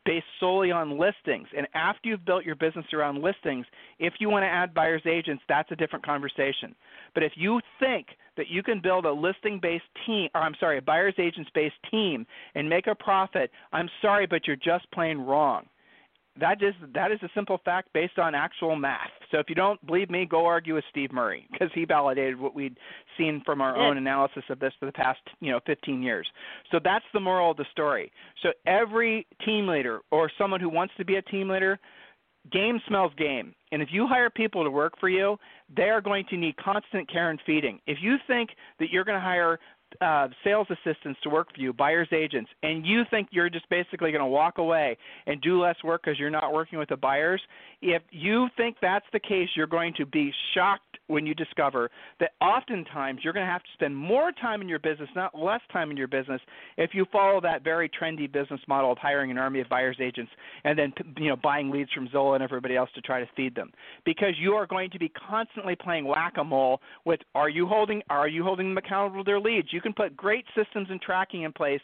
based 0.06 0.26
solely 0.38 0.70
on 0.70 0.98
listings. 0.98 1.46
And 1.56 1.66
after 1.74 2.08
you've 2.08 2.24
built 2.24 2.44
your 2.44 2.54
business 2.54 2.86
around 2.92 3.22
listings, 3.22 3.66
if 3.98 4.14
you 4.18 4.30
want 4.30 4.44
to 4.44 4.48
add 4.48 4.72
buyer's 4.72 5.02
agents, 5.06 5.42
that's 5.48 5.70
a 5.70 5.76
different 5.76 6.04
conversation. 6.04 6.74
But 7.14 7.22
if 7.22 7.32
you 7.36 7.60
think 7.78 8.06
that 8.36 8.48
you 8.48 8.62
can 8.62 8.80
build 8.80 9.04
a 9.04 9.12
listing 9.12 9.58
based 9.60 9.84
team, 10.06 10.28
or 10.34 10.40
I'm 10.40 10.54
sorry, 10.58 10.78
a 10.78 10.82
buyer's 10.82 11.14
agents 11.18 11.50
based 11.54 11.76
team 11.90 12.26
and 12.54 12.68
make 12.68 12.86
a 12.86 12.94
profit, 12.94 13.50
I'm 13.72 13.90
sorry, 14.00 14.26
but 14.26 14.46
you're 14.46 14.56
just 14.56 14.90
plain 14.92 15.18
wrong 15.18 15.66
that 16.38 16.62
is 16.62 16.74
that 16.94 17.10
is 17.10 17.18
a 17.22 17.28
simple 17.34 17.58
fact 17.64 17.92
based 17.92 18.18
on 18.18 18.34
actual 18.34 18.76
math. 18.76 19.10
So 19.30 19.38
if 19.38 19.48
you 19.48 19.54
don't 19.54 19.84
believe 19.86 20.10
me, 20.10 20.26
go 20.26 20.46
argue 20.46 20.74
with 20.74 20.84
Steve 20.90 21.12
Murray 21.12 21.46
because 21.52 21.70
he 21.74 21.84
validated 21.84 22.38
what 22.38 22.54
we'd 22.54 22.76
seen 23.18 23.42
from 23.44 23.60
our 23.60 23.76
own 23.76 23.96
analysis 23.96 24.44
of 24.48 24.60
this 24.60 24.72
for 24.78 24.86
the 24.86 24.92
past 24.92 25.20
you 25.40 25.50
know 25.50 25.60
15 25.66 26.02
years. 26.02 26.26
So 26.70 26.78
that's 26.82 27.04
the 27.12 27.20
moral 27.20 27.50
of 27.50 27.56
the 27.56 27.66
story. 27.72 28.12
So 28.42 28.50
every 28.66 29.26
team 29.44 29.66
leader 29.66 30.00
or 30.10 30.30
someone 30.38 30.60
who 30.60 30.68
wants 30.68 30.94
to 30.98 31.04
be 31.04 31.16
a 31.16 31.22
team 31.22 31.48
leader, 31.48 31.78
game 32.52 32.80
smells 32.86 33.12
game. 33.16 33.54
And 33.72 33.82
if 33.82 33.88
you 33.92 34.06
hire 34.06 34.30
people 34.30 34.64
to 34.64 34.70
work 34.70 34.94
for 34.98 35.08
you, 35.08 35.36
they 35.74 35.90
are 35.90 36.00
going 36.00 36.24
to 36.30 36.36
need 36.36 36.56
constant 36.56 37.10
care 37.10 37.30
and 37.30 37.40
feeding. 37.44 37.80
If 37.86 37.98
you 38.00 38.16
think 38.26 38.50
that 38.78 38.90
you're 38.90 39.04
going 39.04 39.18
to 39.18 39.24
hire 39.24 39.58
uh, 40.00 40.28
sales 40.44 40.66
assistants 40.70 41.20
to 41.22 41.30
work 41.30 41.48
for 41.54 41.60
you, 41.60 41.72
buyer's 41.72 42.08
agents, 42.12 42.50
and 42.62 42.86
you 42.86 43.02
think 43.10 43.28
you're 43.30 43.50
just 43.50 43.68
basically 43.68 44.12
going 44.12 44.22
to 44.22 44.26
walk 44.26 44.58
away 44.58 44.96
and 45.26 45.40
do 45.40 45.60
less 45.60 45.76
work 45.84 46.02
because 46.04 46.18
you're 46.18 46.30
not 46.30 46.52
working 46.52 46.78
with 46.78 46.88
the 46.88 46.96
buyers, 46.96 47.40
if 47.82 48.02
you 48.10 48.48
think 48.56 48.76
that's 48.80 49.06
the 49.12 49.20
case, 49.20 49.48
you're 49.54 49.66
going 49.66 49.94
to 49.96 50.06
be 50.06 50.32
shocked 50.54 50.89
when 51.10 51.26
you 51.26 51.34
discover 51.34 51.90
that 52.20 52.30
oftentimes 52.40 53.20
you're 53.22 53.32
going 53.32 53.44
to 53.44 53.52
have 53.52 53.62
to 53.62 53.68
spend 53.74 53.96
more 53.96 54.32
time 54.32 54.62
in 54.62 54.68
your 54.68 54.78
business, 54.78 55.08
not 55.16 55.36
less 55.36 55.60
time 55.72 55.90
in 55.90 55.96
your 55.96 56.08
business, 56.08 56.40
if 56.76 56.90
you 56.94 57.04
follow 57.10 57.40
that 57.40 57.64
very 57.64 57.90
trendy 57.90 58.30
business 58.30 58.60
model 58.68 58.92
of 58.92 58.98
hiring 58.98 59.30
an 59.30 59.38
army 59.38 59.60
of 59.60 59.68
buyer's 59.68 59.96
agents 60.00 60.30
and 60.64 60.78
then 60.78 60.92
you 61.18 61.28
know 61.28 61.36
buying 61.36 61.70
leads 61.70 61.90
from 61.92 62.08
Zillow 62.08 62.34
and 62.34 62.42
everybody 62.42 62.76
else 62.76 62.90
to 62.94 63.00
try 63.00 63.20
to 63.20 63.28
feed 63.36 63.54
them, 63.54 63.70
because 64.04 64.34
you 64.38 64.52
are 64.52 64.66
going 64.66 64.90
to 64.90 64.98
be 64.98 65.10
constantly 65.10 65.74
playing 65.74 66.06
whack-a-mole 66.06 66.80
with 67.04 67.20
are 67.34 67.48
you 67.48 67.66
holding 67.66 68.02
are 68.08 68.28
you 68.28 68.44
holding 68.44 68.68
them 68.68 68.78
accountable 68.78 69.24
to 69.24 69.28
their 69.28 69.40
leads? 69.40 69.72
You 69.72 69.80
can 69.80 69.92
put 69.92 70.16
great 70.16 70.44
systems 70.56 70.88
and 70.90 71.00
tracking 71.00 71.42
in 71.42 71.52
place 71.52 71.80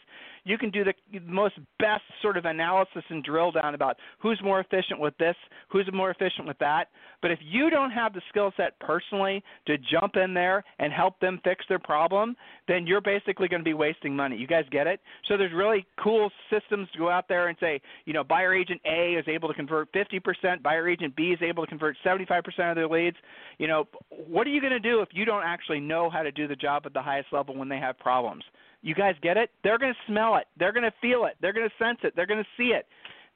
you 0.47 0.57
can 0.57 0.69
do 0.71 0.83
the 0.83 0.93
most 1.25 1.55
best 1.79 2.03
sort 2.21 2.37
of 2.37 2.45
analysis 2.45 3.03
and 3.09 3.23
drill 3.23 3.51
down 3.51 3.75
about 3.75 3.97
who's 4.19 4.39
more 4.43 4.59
efficient 4.59 4.99
with 4.99 5.17
this, 5.17 5.35
who's 5.69 5.87
more 5.93 6.09
efficient 6.09 6.47
with 6.47 6.57
that. 6.59 6.87
But 7.21 7.31
if 7.31 7.39
you 7.41 7.69
don't 7.69 7.91
have 7.91 8.13
the 8.13 8.21
skill 8.29 8.51
set 8.55 8.79
personally 8.79 9.43
to 9.65 9.77
jump 9.77 10.15
in 10.15 10.33
there 10.33 10.63
and 10.79 10.93
help 10.93 11.19
them 11.19 11.39
fix 11.43 11.65
their 11.67 11.79
problem, 11.79 12.35
then 12.67 12.87
you're 12.87 13.01
basically 13.01 13.47
going 13.47 13.59
to 13.59 13.65
be 13.65 13.73
wasting 13.73 14.15
money. 14.15 14.37
You 14.37 14.47
guys 14.47 14.65
get 14.71 14.87
it? 14.87 15.01
So 15.27 15.37
there's 15.37 15.53
really 15.53 15.85
cool 16.01 16.29
systems 16.49 16.87
to 16.93 16.99
go 16.99 17.09
out 17.09 17.27
there 17.27 17.49
and 17.49 17.57
say, 17.59 17.81
you 18.05 18.13
know, 18.13 18.23
buyer 18.23 18.53
agent 18.53 18.81
A 18.85 19.13
is 19.13 19.25
able 19.27 19.47
to 19.49 19.53
convert 19.53 19.91
50%, 19.93 20.63
buyer 20.63 20.87
agent 20.87 21.15
B 21.15 21.29
is 21.31 21.39
able 21.41 21.63
to 21.65 21.69
convert 21.69 21.97
75% 22.05 22.43
of 22.69 22.75
their 22.75 22.87
leads. 22.87 23.17
You 23.57 23.67
know, 23.67 23.85
what 24.09 24.47
are 24.47 24.51
you 24.51 24.61
going 24.61 24.71
to 24.71 24.79
do 24.79 25.01
if 25.01 25.09
you 25.11 25.25
don't 25.25 25.43
actually 25.43 25.79
know 25.79 26.09
how 26.09 26.23
to 26.23 26.31
do 26.31 26.47
the 26.47 26.55
job 26.55 26.83
at 26.85 26.93
the 26.93 27.01
highest 27.01 27.33
level 27.33 27.55
when 27.55 27.69
they 27.69 27.79
have 27.79 27.97
problems? 27.99 28.43
You 28.81 28.95
guys 28.95 29.15
get 29.21 29.37
it? 29.37 29.49
They're 29.63 29.77
going 29.77 29.93
to 29.93 30.11
smell 30.11 30.35
it. 30.37 30.45
They're 30.57 30.71
going 30.71 30.83
to 30.83 30.93
feel 31.01 31.25
it. 31.25 31.35
They're 31.41 31.53
going 31.53 31.67
to 31.67 31.83
sense 31.83 31.99
it. 32.03 32.13
They're 32.15 32.27
going 32.27 32.43
to 32.43 32.49
see 32.57 32.69
it. 32.69 32.85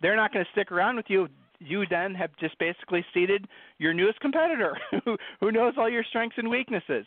they're 0.01 0.15
not 0.15 0.33
going 0.33 0.45
to 0.45 0.51
stick 0.51 0.71
around 0.71 0.95
with 0.95 1.05
you. 1.10 1.27
You 1.60 1.86
then 1.89 2.15
have 2.15 2.31
just 2.39 2.57
basically 2.57 3.05
seated 3.13 3.48
your 3.77 3.93
newest 3.93 4.19
competitor 4.19 4.77
who, 5.05 5.17
who 5.39 5.51
knows 5.51 5.74
all 5.77 5.89
your 5.89 6.03
strengths 6.03 6.38
and 6.38 6.50
weaknesses 6.50 7.05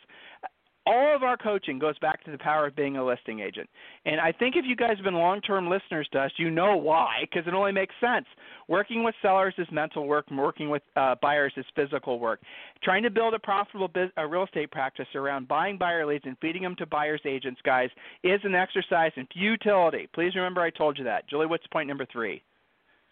all 0.86 1.14
of 1.14 1.22
our 1.22 1.36
coaching 1.36 1.78
goes 1.78 1.98
back 1.98 2.22
to 2.24 2.30
the 2.30 2.38
power 2.38 2.66
of 2.66 2.76
being 2.76 2.96
a 2.96 3.04
listing 3.04 3.40
agent. 3.40 3.68
And 4.04 4.20
I 4.20 4.32
think 4.32 4.54
if 4.56 4.64
you 4.66 4.76
guys 4.76 4.96
have 4.96 5.04
been 5.04 5.14
long 5.14 5.40
term 5.40 5.68
listeners 5.68 6.08
to 6.12 6.20
us, 6.20 6.30
you 6.36 6.50
know 6.50 6.76
why, 6.76 7.20
because 7.22 7.46
it 7.46 7.54
only 7.54 7.72
makes 7.72 7.94
sense. 8.00 8.26
Working 8.68 9.02
with 9.02 9.14
sellers 9.22 9.54
is 9.58 9.66
mental 9.72 10.06
work, 10.06 10.26
and 10.28 10.38
working 10.38 10.68
with 10.70 10.82
uh, 10.96 11.14
buyers 11.22 11.52
is 11.56 11.64
physical 11.74 12.18
work. 12.18 12.40
Trying 12.82 13.02
to 13.04 13.10
build 13.10 13.34
a 13.34 13.38
profitable 13.38 13.88
biz- 13.88 14.10
a 14.16 14.26
real 14.26 14.44
estate 14.44 14.70
practice 14.70 15.08
around 15.14 15.48
buying 15.48 15.78
buyer 15.78 16.06
leads 16.06 16.24
and 16.26 16.36
feeding 16.40 16.62
them 16.62 16.76
to 16.76 16.86
buyers 16.86 17.20
agents, 17.24 17.60
guys, 17.64 17.90
is 18.22 18.40
an 18.44 18.54
exercise 18.54 19.12
in 19.16 19.26
futility. 19.32 20.08
Please 20.14 20.34
remember 20.34 20.60
I 20.60 20.70
told 20.70 20.98
you 20.98 21.04
that. 21.04 21.28
Julie, 21.28 21.46
what's 21.46 21.66
point 21.68 21.88
number 21.88 22.06
three? 22.12 22.42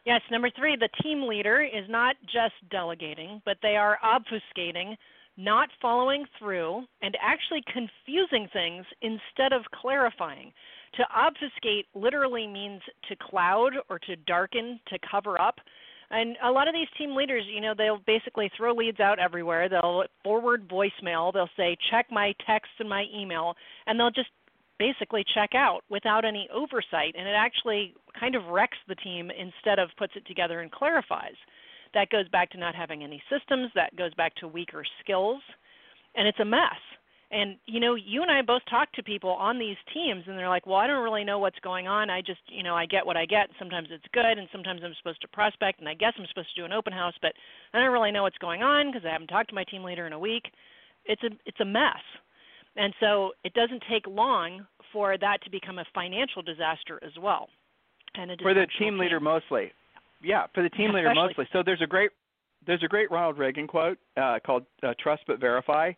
Yes, 0.05 0.21
number 0.33 0.51
three, 0.51 0.77
the 0.77 0.89
team 1.03 1.23
leader 1.23 1.63
is 1.63 1.89
not 1.89 2.17
just 2.25 2.55
delegating, 2.71 3.41
but 3.45 3.57
they 3.63 3.77
are 3.77 3.99
obfuscating 4.05 4.97
not 5.37 5.69
following 5.81 6.25
through, 6.39 6.85
and 7.01 7.17
actually 7.21 7.63
confusing 7.73 8.49
things 8.53 8.85
instead 9.01 9.53
of 9.53 9.63
clarifying. 9.75 10.53
To 10.97 11.05
obfuscate 11.15 11.87
literally 11.95 12.47
means 12.47 12.83
to 13.09 13.17
cloud 13.17 13.73
or 13.89 13.99
to 14.01 14.17
darken, 14.17 14.79
to 14.89 14.99
cover 15.11 15.41
up. 15.41 15.57
And 16.11 16.37
a 16.45 16.51
lot 16.51 16.69
of 16.69 16.75
these 16.75 16.89
team 16.99 17.17
leaders, 17.17 17.45
you 17.51 17.63
know, 17.63 17.73
they'll 17.77 18.03
basically 18.07 18.51
throw 18.55 18.75
leads 18.75 19.01
out 19.01 19.19
everywhere. 19.19 19.71
They'll 19.71 20.05
forward 20.23 20.69
voicemail. 20.69 21.33
They'll 21.33 21.49
say, 21.57 21.77
check 21.91 22.07
my 22.11 22.35
text 22.47 22.71
and 22.79 22.89
my 22.89 23.07
email. 23.17 23.55
And 23.87 23.99
they'll 23.99 24.11
just 24.11 24.29
basically 24.79 25.25
check 25.35 25.51
out 25.55 25.81
without 25.89 26.27
any 26.27 26.49
oversight. 26.53 27.15
And 27.17 27.27
it 27.27 27.35
actually 27.35 27.95
kind 28.19 28.35
of 28.35 28.45
wrecks 28.47 28.77
the 28.89 28.95
team 28.97 29.31
instead 29.31 29.79
of 29.79 29.89
puts 29.97 30.13
it 30.17 30.27
together 30.27 30.61
and 30.61 30.71
clarifies. 30.71 31.37
That 31.95 32.11
goes 32.11 32.29
back 32.29 32.51
to 32.51 32.59
not 32.59 32.75
having 32.75 33.03
any 33.03 33.23
systems, 33.31 33.71
that 33.75 33.95
goes 33.97 34.15
back 34.15 34.35
to 34.37 34.49
weaker 34.49 34.85
skills, 35.03 35.43
and 36.15 36.27
it's 36.27 36.41
a 36.41 36.45
mess. 36.45 36.81
And 37.31 37.57
you 37.65 37.81
know, 37.81 37.95
you 37.95 38.21
and 38.21 38.31
I 38.31 38.43
both 38.43 38.63
talk 38.69 38.93
to 38.93 39.03
people 39.03 39.31
on 39.31 39.59
these 39.59 39.77
teams 39.95 40.25
and 40.27 40.37
they're 40.37 40.51
like, 40.51 40.67
"Well, 40.67 40.77
I 40.77 40.87
don't 40.87 41.03
really 41.03 41.25
know 41.25 41.39
what's 41.39 41.59
going 41.61 41.89
on. 41.89 42.11
I 42.11 42.21
just, 42.21 42.41
you 42.49 42.63
know, 42.63 42.77
I 42.77 42.85
get 42.85 43.07
what 43.07 43.17
I 43.17 43.25
get. 43.25 43.49
Sometimes 43.59 43.89
it's 43.91 44.05
good 44.13 44.39
and 44.39 44.49
sometimes 44.53 44.83
I'm 44.85 44.95
supposed 44.99 45.23
to 45.23 45.29
prospect 45.29 45.81
and 45.81 45.89
I 45.89 45.95
guess 45.95 46.13
I'm 46.19 46.27
supposed 46.27 46.55
to 46.55 46.61
do 46.61 46.67
an 46.67 46.73
open 46.73 46.93
house, 46.93 47.15
but 47.23 47.33
I 47.73 47.81
don't 47.81 47.91
really 47.91 48.13
know 48.13 48.23
what's 48.23 48.37
going 48.39 48.63
on 48.63 48.93
because 48.93 49.07
I 49.07 49.13
haven't 49.13 49.29
talked 49.29 49.49
to 49.49 49.55
my 49.55 49.65
team 49.65 49.83
leader 49.83 50.07
in 50.07 50.13
a 50.13 50.19
week." 50.19 50.45
It's 51.07 51.23
a 51.23 51.31
it's 51.47 51.61
a 51.61 51.65
mess. 51.65 52.05
And 52.77 52.95
so 53.01 53.33
it 53.45 53.55
doesn't 53.55 53.83
take 53.91 54.07
long 54.07 54.67
for 54.93 55.17
that 55.19 55.43
to 55.45 55.51
become 55.51 55.79
a 55.79 55.85
financial 55.95 56.43
disaster 56.43 57.01
as 57.03 57.13
well. 57.21 57.49
And 58.15 58.31
for 58.43 58.53
the 58.55 58.67
team 58.79 58.99
leader 58.99 59.21
mostly 59.21 59.73
yeah, 60.23 60.47
for 60.55 60.63
the 60.63 60.71
team 60.71 60.93
leader 60.93 61.09
Especially. 61.09 61.29
mostly. 61.29 61.49
So 61.53 61.63
there's 61.65 61.83
a 61.83 61.87
great 61.87 62.11
there's 62.67 62.83
a 62.85 62.89
great 62.89 63.11
Ronald 63.11 63.39
Reagan 63.39 63.67
quote 63.67 63.99
uh, 64.17 64.39
called 64.45 64.65
uh, 64.83 64.95
"Trust 65.01 65.23
but 65.27 65.41
Verify," 65.41 65.93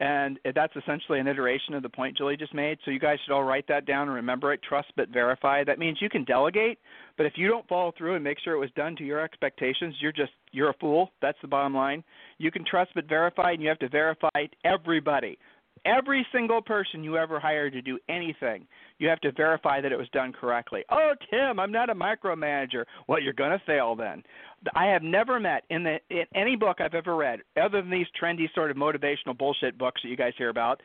and 0.00 0.38
that's 0.54 0.74
essentially 0.76 1.20
an 1.20 1.28
iteration 1.28 1.74
of 1.74 1.82
the 1.82 1.88
point 1.88 2.16
Julie 2.16 2.36
just 2.36 2.54
made. 2.54 2.78
So 2.84 2.90
you 2.90 2.98
guys 2.98 3.18
should 3.24 3.32
all 3.32 3.44
write 3.44 3.66
that 3.68 3.86
down 3.86 4.08
and 4.08 4.14
remember 4.14 4.52
it. 4.52 4.60
Trust 4.66 4.88
but 4.96 5.10
verify. 5.10 5.62
That 5.62 5.78
means 5.78 5.98
you 6.00 6.08
can 6.08 6.24
delegate, 6.24 6.78
but 7.16 7.26
if 7.26 7.34
you 7.36 7.48
don't 7.48 7.68
follow 7.68 7.92
through 7.96 8.14
and 8.14 8.24
make 8.24 8.38
sure 8.42 8.54
it 8.54 8.58
was 8.58 8.70
done 8.76 8.96
to 8.96 9.04
your 9.04 9.20
expectations, 9.20 9.94
you're 10.00 10.12
just 10.12 10.32
you're 10.52 10.70
a 10.70 10.74
fool. 10.80 11.10
That's 11.22 11.38
the 11.42 11.48
bottom 11.48 11.74
line. 11.74 12.02
You 12.38 12.50
can 12.50 12.64
trust 12.64 12.92
but 12.94 13.08
verify, 13.08 13.52
and 13.52 13.62
you 13.62 13.68
have 13.68 13.78
to 13.80 13.88
verify 13.88 14.46
everybody. 14.64 15.38
Every 15.84 16.26
single 16.32 16.60
person 16.60 17.02
you 17.02 17.16
ever 17.16 17.40
hire 17.40 17.70
to 17.70 17.80
do 17.80 17.98
anything, 18.08 18.66
you 18.98 19.08
have 19.08 19.20
to 19.20 19.32
verify 19.32 19.80
that 19.80 19.92
it 19.92 19.98
was 19.98 20.08
done 20.10 20.32
correctly. 20.32 20.84
Oh, 20.90 21.12
Tim, 21.30 21.58
I'm 21.58 21.72
not 21.72 21.88
a 21.88 21.94
micromanager. 21.94 22.84
Well, 23.08 23.20
you're 23.20 23.32
going 23.32 23.50
to 23.50 23.64
fail 23.64 23.96
then. 23.96 24.22
I 24.74 24.86
have 24.86 25.02
never 25.02 25.40
met 25.40 25.64
in 25.70 25.82
the 25.82 25.98
in 26.10 26.24
any 26.34 26.54
book 26.56 26.80
I've 26.80 26.94
ever 26.94 27.16
read, 27.16 27.40
other 27.60 27.80
than 27.80 27.90
these 27.90 28.06
trendy 28.20 28.52
sort 28.54 28.70
of 28.70 28.76
motivational 28.76 29.36
bullshit 29.36 29.78
books 29.78 30.02
that 30.02 30.08
you 30.08 30.16
guys 30.16 30.34
hear 30.36 30.50
about, 30.50 30.82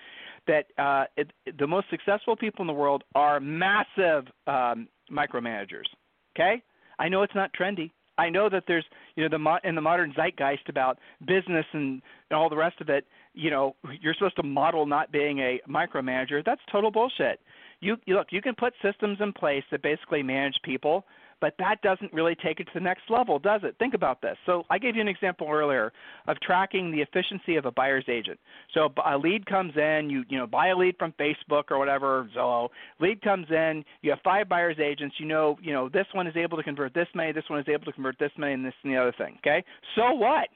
that 0.48 0.66
uh, 0.78 1.06
it, 1.18 1.32
the 1.60 1.68
most 1.68 1.88
successful 1.90 2.36
people 2.36 2.64
in 2.64 2.68
the 2.68 2.74
world 2.74 3.04
are 3.16 3.40
massive 3.40 4.26
um, 4.48 4.88
micromanagers. 5.12 5.86
Okay, 6.36 6.64
I 7.00 7.10
know 7.10 7.24
it's 7.24 7.36
not 7.36 7.52
trendy. 7.60 7.92
I 8.18 8.30
know 8.30 8.50
that 8.50 8.64
there's 8.68 8.86
you 9.16 9.24
know 9.24 9.30
the 9.30 9.40
mo- 9.40 9.60
in 9.64 9.76
the 9.76 9.82
modern 9.82 10.14
zeitgeist 10.16 10.70
about 10.70 11.00
business 11.28 11.66
and, 11.74 12.02
and 12.30 12.38
all 12.38 12.50
the 12.50 12.56
rest 12.56 12.80
of 12.80 12.90
it. 12.90 13.06
You 13.36 13.52
know, 13.52 13.76
you're 14.02 14.14
supposed 14.14 14.38
to 14.38 14.44
model 14.44 14.86
not 14.86 15.12
being 15.12 15.40
a 15.40 15.60
micromanager. 15.70 16.44
That's 16.46 16.62
total 16.72 16.92
bullshit. 16.92 17.40
You, 17.82 17.98
you 18.06 18.16
look, 18.16 18.28
you 18.32 18.42
can 18.42 18.56
put 18.56 18.74
systems 18.82 19.18
in 19.22 19.34
place 19.34 19.64
that 19.72 19.82
basically 19.82 20.24
manage 20.24 20.56
people, 20.64 21.06
but 21.42 21.54
that 21.60 21.82
doesn't 21.82 22.14
really 22.14 22.36
take 22.36 22.60
it 22.60 22.64
to 22.64 22.72
the 22.74 22.80
next 22.80 23.04
level, 23.10 23.40
does 23.40 23.62
it? 23.64 23.76
Think 23.78 23.94
about 23.94 24.22
this. 24.22 24.38
So 24.46 24.64
I 24.70 24.78
gave 24.78 24.96
you 24.96 25.02
an 25.02 25.08
example 25.08 25.48
earlier 25.50 25.92
of 26.28 26.40
tracking 26.40 26.92
the 26.92 27.02
efficiency 27.02 27.56
of 27.58 27.66
a 27.66 27.72
buyer's 27.72 28.06
agent. 28.08 28.40
So 28.74 28.90
a 29.06 29.18
lead 29.18 29.46
comes 29.46 29.74
in, 29.76 30.10
you 30.10 30.24
you 30.30 30.38
know 30.38 30.48
buy 30.48 30.70
a 30.70 30.76
lead 30.76 30.96
from 30.98 31.14
Facebook 31.20 31.66
or 31.70 31.78
whatever, 31.78 32.30
Zillow. 32.36 32.70
Lead 33.00 33.22
comes 33.22 33.48
in, 33.50 33.84
you 34.02 34.12
have 34.12 34.20
five 34.24 34.48
buyer's 34.48 34.80
agents. 34.80 35.16
You 35.20 35.26
know 35.26 35.58
you 35.62 35.74
know 35.74 35.90
this 35.90 36.08
one 36.14 36.28
is 36.28 36.36
able 36.38 36.58
to 36.58 36.64
convert 36.64 36.94
this 36.94 37.08
many, 37.14 37.32
this 37.32 37.50
one 37.50 37.60
is 37.60 37.68
able 37.68 37.86
to 37.86 37.92
convert 37.92 38.18
this 38.18 38.32
many, 38.38 38.54
and 38.54 38.66
this 38.66 38.74
and 38.84 38.94
the 38.94 38.98
other 38.98 39.14
thing. 39.18 39.36
Okay, 39.40 39.64
so 39.96 40.14
what? 40.14 40.48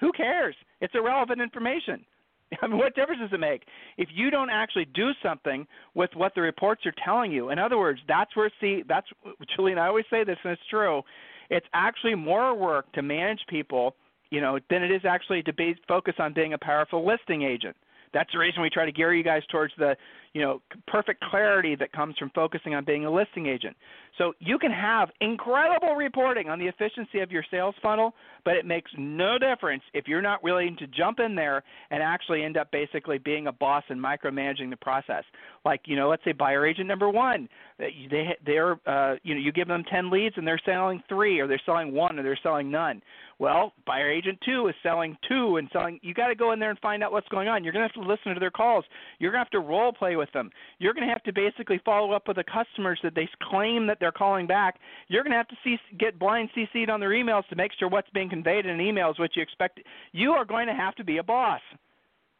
Who 0.00 0.12
cares? 0.12 0.54
It's 0.80 0.94
irrelevant 0.94 1.40
information. 1.40 2.04
I 2.62 2.66
mean, 2.66 2.78
what 2.78 2.94
difference 2.94 3.20
does 3.20 3.32
it 3.32 3.40
make 3.40 3.64
if 3.96 4.08
you 4.12 4.30
don't 4.30 4.50
actually 4.50 4.86
do 4.86 5.10
something 5.22 5.66
with 5.94 6.10
what 6.14 6.34
the 6.34 6.40
reports 6.40 6.86
are 6.86 6.94
telling 7.04 7.32
you? 7.32 7.50
In 7.50 7.58
other 7.58 7.78
words, 7.78 8.00
that's 8.08 8.34
where 8.36 8.50
see 8.60 8.82
that's 8.88 9.06
Julie 9.56 9.72
and 9.72 9.80
I 9.80 9.86
always 9.86 10.06
say 10.10 10.24
this, 10.24 10.38
and 10.44 10.52
it's 10.52 10.62
true. 10.70 11.02
It's 11.50 11.66
actually 11.72 12.14
more 12.14 12.54
work 12.54 12.92
to 12.92 13.02
manage 13.02 13.40
people, 13.48 13.94
you 14.30 14.40
know, 14.40 14.58
than 14.70 14.82
it 14.82 14.90
is 14.90 15.02
actually 15.04 15.42
to 15.44 15.52
be 15.52 15.74
focus 15.86 16.14
on 16.18 16.34
being 16.34 16.52
a 16.52 16.58
powerful 16.58 17.06
listing 17.06 17.42
agent. 17.42 17.76
That's 18.12 18.30
the 18.32 18.38
reason 18.38 18.62
we 18.62 18.70
try 18.70 18.84
to 18.84 18.92
gear 18.92 19.14
you 19.14 19.24
guys 19.24 19.42
towards 19.50 19.72
the, 19.78 19.96
you 20.32 20.42
know, 20.42 20.60
perfect 20.86 21.22
clarity 21.30 21.74
that 21.76 21.92
comes 21.92 22.16
from 22.18 22.30
focusing 22.34 22.74
on 22.74 22.84
being 22.84 23.04
a 23.04 23.10
listing 23.10 23.46
agent. 23.46 23.76
So 24.16 24.32
you 24.40 24.58
can 24.58 24.72
have 24.72 25.10
incredible 25.20 25.94
reporting 25.94 26.48
on 26.48 26.58
the 26.58 26.66
efficiency 26.66 27.20
of 27.20 27.30
your 27.30 27.44
sales 27.50 27.74
funnel, 27.82 28.14
but 28.44 28.56
it 28.56 28.66
makes 28.66 28.90
no 28.98 29.38
difference 29.38 29.82
if 29.94 30.08
you're 30.08 30.22
not 30.22 30.42
willing 30.42 30.76
to 30.78 30.86
jump 30.86 31.20
in 31.20 31.34
there 31.34 31.62
and 31.90 32.02
actually 32.02 32.42
end 32.42 32.56
up 32.56 32.70
basically 32.72 33.18
being 33.18 33.46
a 33.46 33.52
boss 33.52 33.84
and 33.88 34.00
micromanaging 34.00 34.70
the 34.70 34.76
process. 34.76 35.24
Like, 35.64 35.82
you 35.86 35.96
know, 35.96 36.08
let's 36.08 36.24
say 36.24 36.32
buyer 36.32 36.66
agent 36.66 36.88
number 36.88 37.08
1, 37.08 37.48
they 37.78 38.36
they're 38.44 38.72
uh, 38.86 39.16
you 39.22 39.34
know, 39.34 39.40
you 39.40 39.52
give 39.52 39.68
them 39.68 39.84
10 39.90 40.10
leads 40.10 40.36
and 40.36 40.46
they're 40.46 40.60
selling 40.64 41.02
3 41.08 41.40
or 41.40 41.46
they're 41.46 41.60
selling 41.64 41.92
1 41.92 42.18
or 42.18 42.22
they're 42.22 42.38
selling 42.42 42.70
none. 42.70 43.02
Well, 43.38 43.72
buyer 43.86 44.10
agent 44.10 44.38
2 44.44 44.66
is 44.68 44.74
selling 44.82 45.16
2 45.28 45.58
and 45.58 45.68
selling 45.72 46.00
you 46.02 46.12
got 46.12 46.26
to 46.26 46.34
go 46.34 46.52
in 46.52 46.58
there 46.58 46.70
and 46.70 46.78
find 46.80 47.04
out 47.04 47.12
what's 47.12 47.28
going 47.28 47.46
on. 47.46 47.62
You're 47.62 47.72
going 47.72 47.88
to 47.88 47.92
have 47.92 48.02
to 48.02 48.08
listen 48.08 48.34
to 48.34 48.40
their 48.40 48.50
calls. 48.50 48.84
You're 49.20 49.30
going 49.30 49.38
to 49.38 49.44
have 49.44 49.50
to 49.50 49.60
role 49.60 49.92
play 49.92 50.16
with 50.16 50.30
them. 50.32 50.50
You're 50.78 50.92
going 50.92 51.06
to 51.06 51.12
have 51.12 51.22
to 51.22 51.32
basically 51.32 51.80
follow 51.84 52.12
up 52.12 52.26
with 52.26 52.36
the 52.36 52.44
customers 52.44 52.98
that 53.04 53.14
they 53.14 53.28
claim 53.42 53.86
that 53.86 53.98
they're 54.00 54.10
calling 54.10 54.48
back. 54.48 54.80
You're 55.06 55.22
going 55.22 55.32
to 55.32 55.36
have 55.36 55.48
to 55.48 55.56
see, 55.62 55.76
get 55.98 56.18
blind 56.18 56.50
CC'd 56.56 56.90
on 56.90 56.98
their 56.98 57.10
emails 57.10 57.46
to 57.48 57.56
make 57.56 57.70
sure 57.78 57.88
what's 57.88 58.10
being 58.10 58.28
conveyed 58.28 58.66
in 58.66 58.78
emails, 58.78 59.20
what 59.20 59.36
you 59.36 59.42
expect. 59.42 59.80
You 60.12 60.32
are 60.32 60.44
going 60.44 60.66
to 60.66 60.74
have 60.74 60.96
to 60.96 61.04
be 61.04 61.18
a 61.18 61.22
boss. 61.22 61.60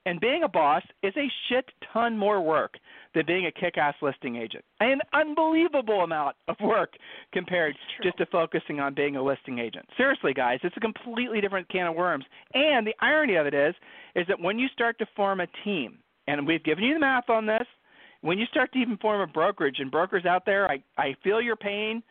And 0.08 0.20
being 0.20 0.42
a 0.42 0.48
boss 0.48 0.82
is 1.02 1.12
a 1.18 1.30
shit 1.48 1.66
ton 1.92 2.16
more 2.16 2.40
work 2.40 2.78
than 3.14 3.26
being 3.26 3.44
a 3.44 3.52
kick 3.52 3.76
ass 3.76 3.94
listing 4.00 4.36
agent. 4.36 4.64
An 4.80 5.00
unbelievable 5.12 6.00
amount 6.00 6.34
of 6.48 6.56
work 6.62 6.94
compared 7.34 7.76
just 8.02 8.16
to 8.16 8.24
focusing 8.24 8.80
on 8.80 8.94
being 8.94 9.16
a 9.16 9.22
listing 9.22 9.58
agent. 9.58 9.86
Seriously, 9.98 10.32
guys, 10.32 10.60
it's 10.62 10.78
a 10.78 10.80
completely 10.80 11.42
different 11.42 11.68
can 11.68 11.88
of 11.88 11.94
worms. 11.94 12.24
And 12.54 12.86
the 12.86 12.94
irony 13.02 13.34
of 13.34 13.46
it 13.46 13.52
is, 13.52 13.74
is 14.16 14.26
that 14.28 14.40
when 14.40 14.58
you 14.58 14.68
start 14.68 14.98
to 15.00 15.06
form 15.14 15.40
a 15.40 15.46
team, 15.62 15.98
and 16.26 16.46
we've 16.46 16.64
given 16.64 16.84
you 16.84 16.94
the 16.94 17.00
math 17.00 17.28
on 17.28 17.44
this, 17.44 17.66
when 18.22 18.38
you 18.38 18.46
start 18.46 18.72
to 18.72 18.78
even 18.78 18.96
form 18.96 19.20
a 19.20 19.26
brokerage, 19.26 19.76
and 19.78 19.90
brokers 19.90 20.24
out 20.24 20.46
there, 20.46 20.70
I, 20.70 20.82
I 20.96 21.16
feel 21.22 21.42
your 21.42 21.56
pain. 21.56 22.02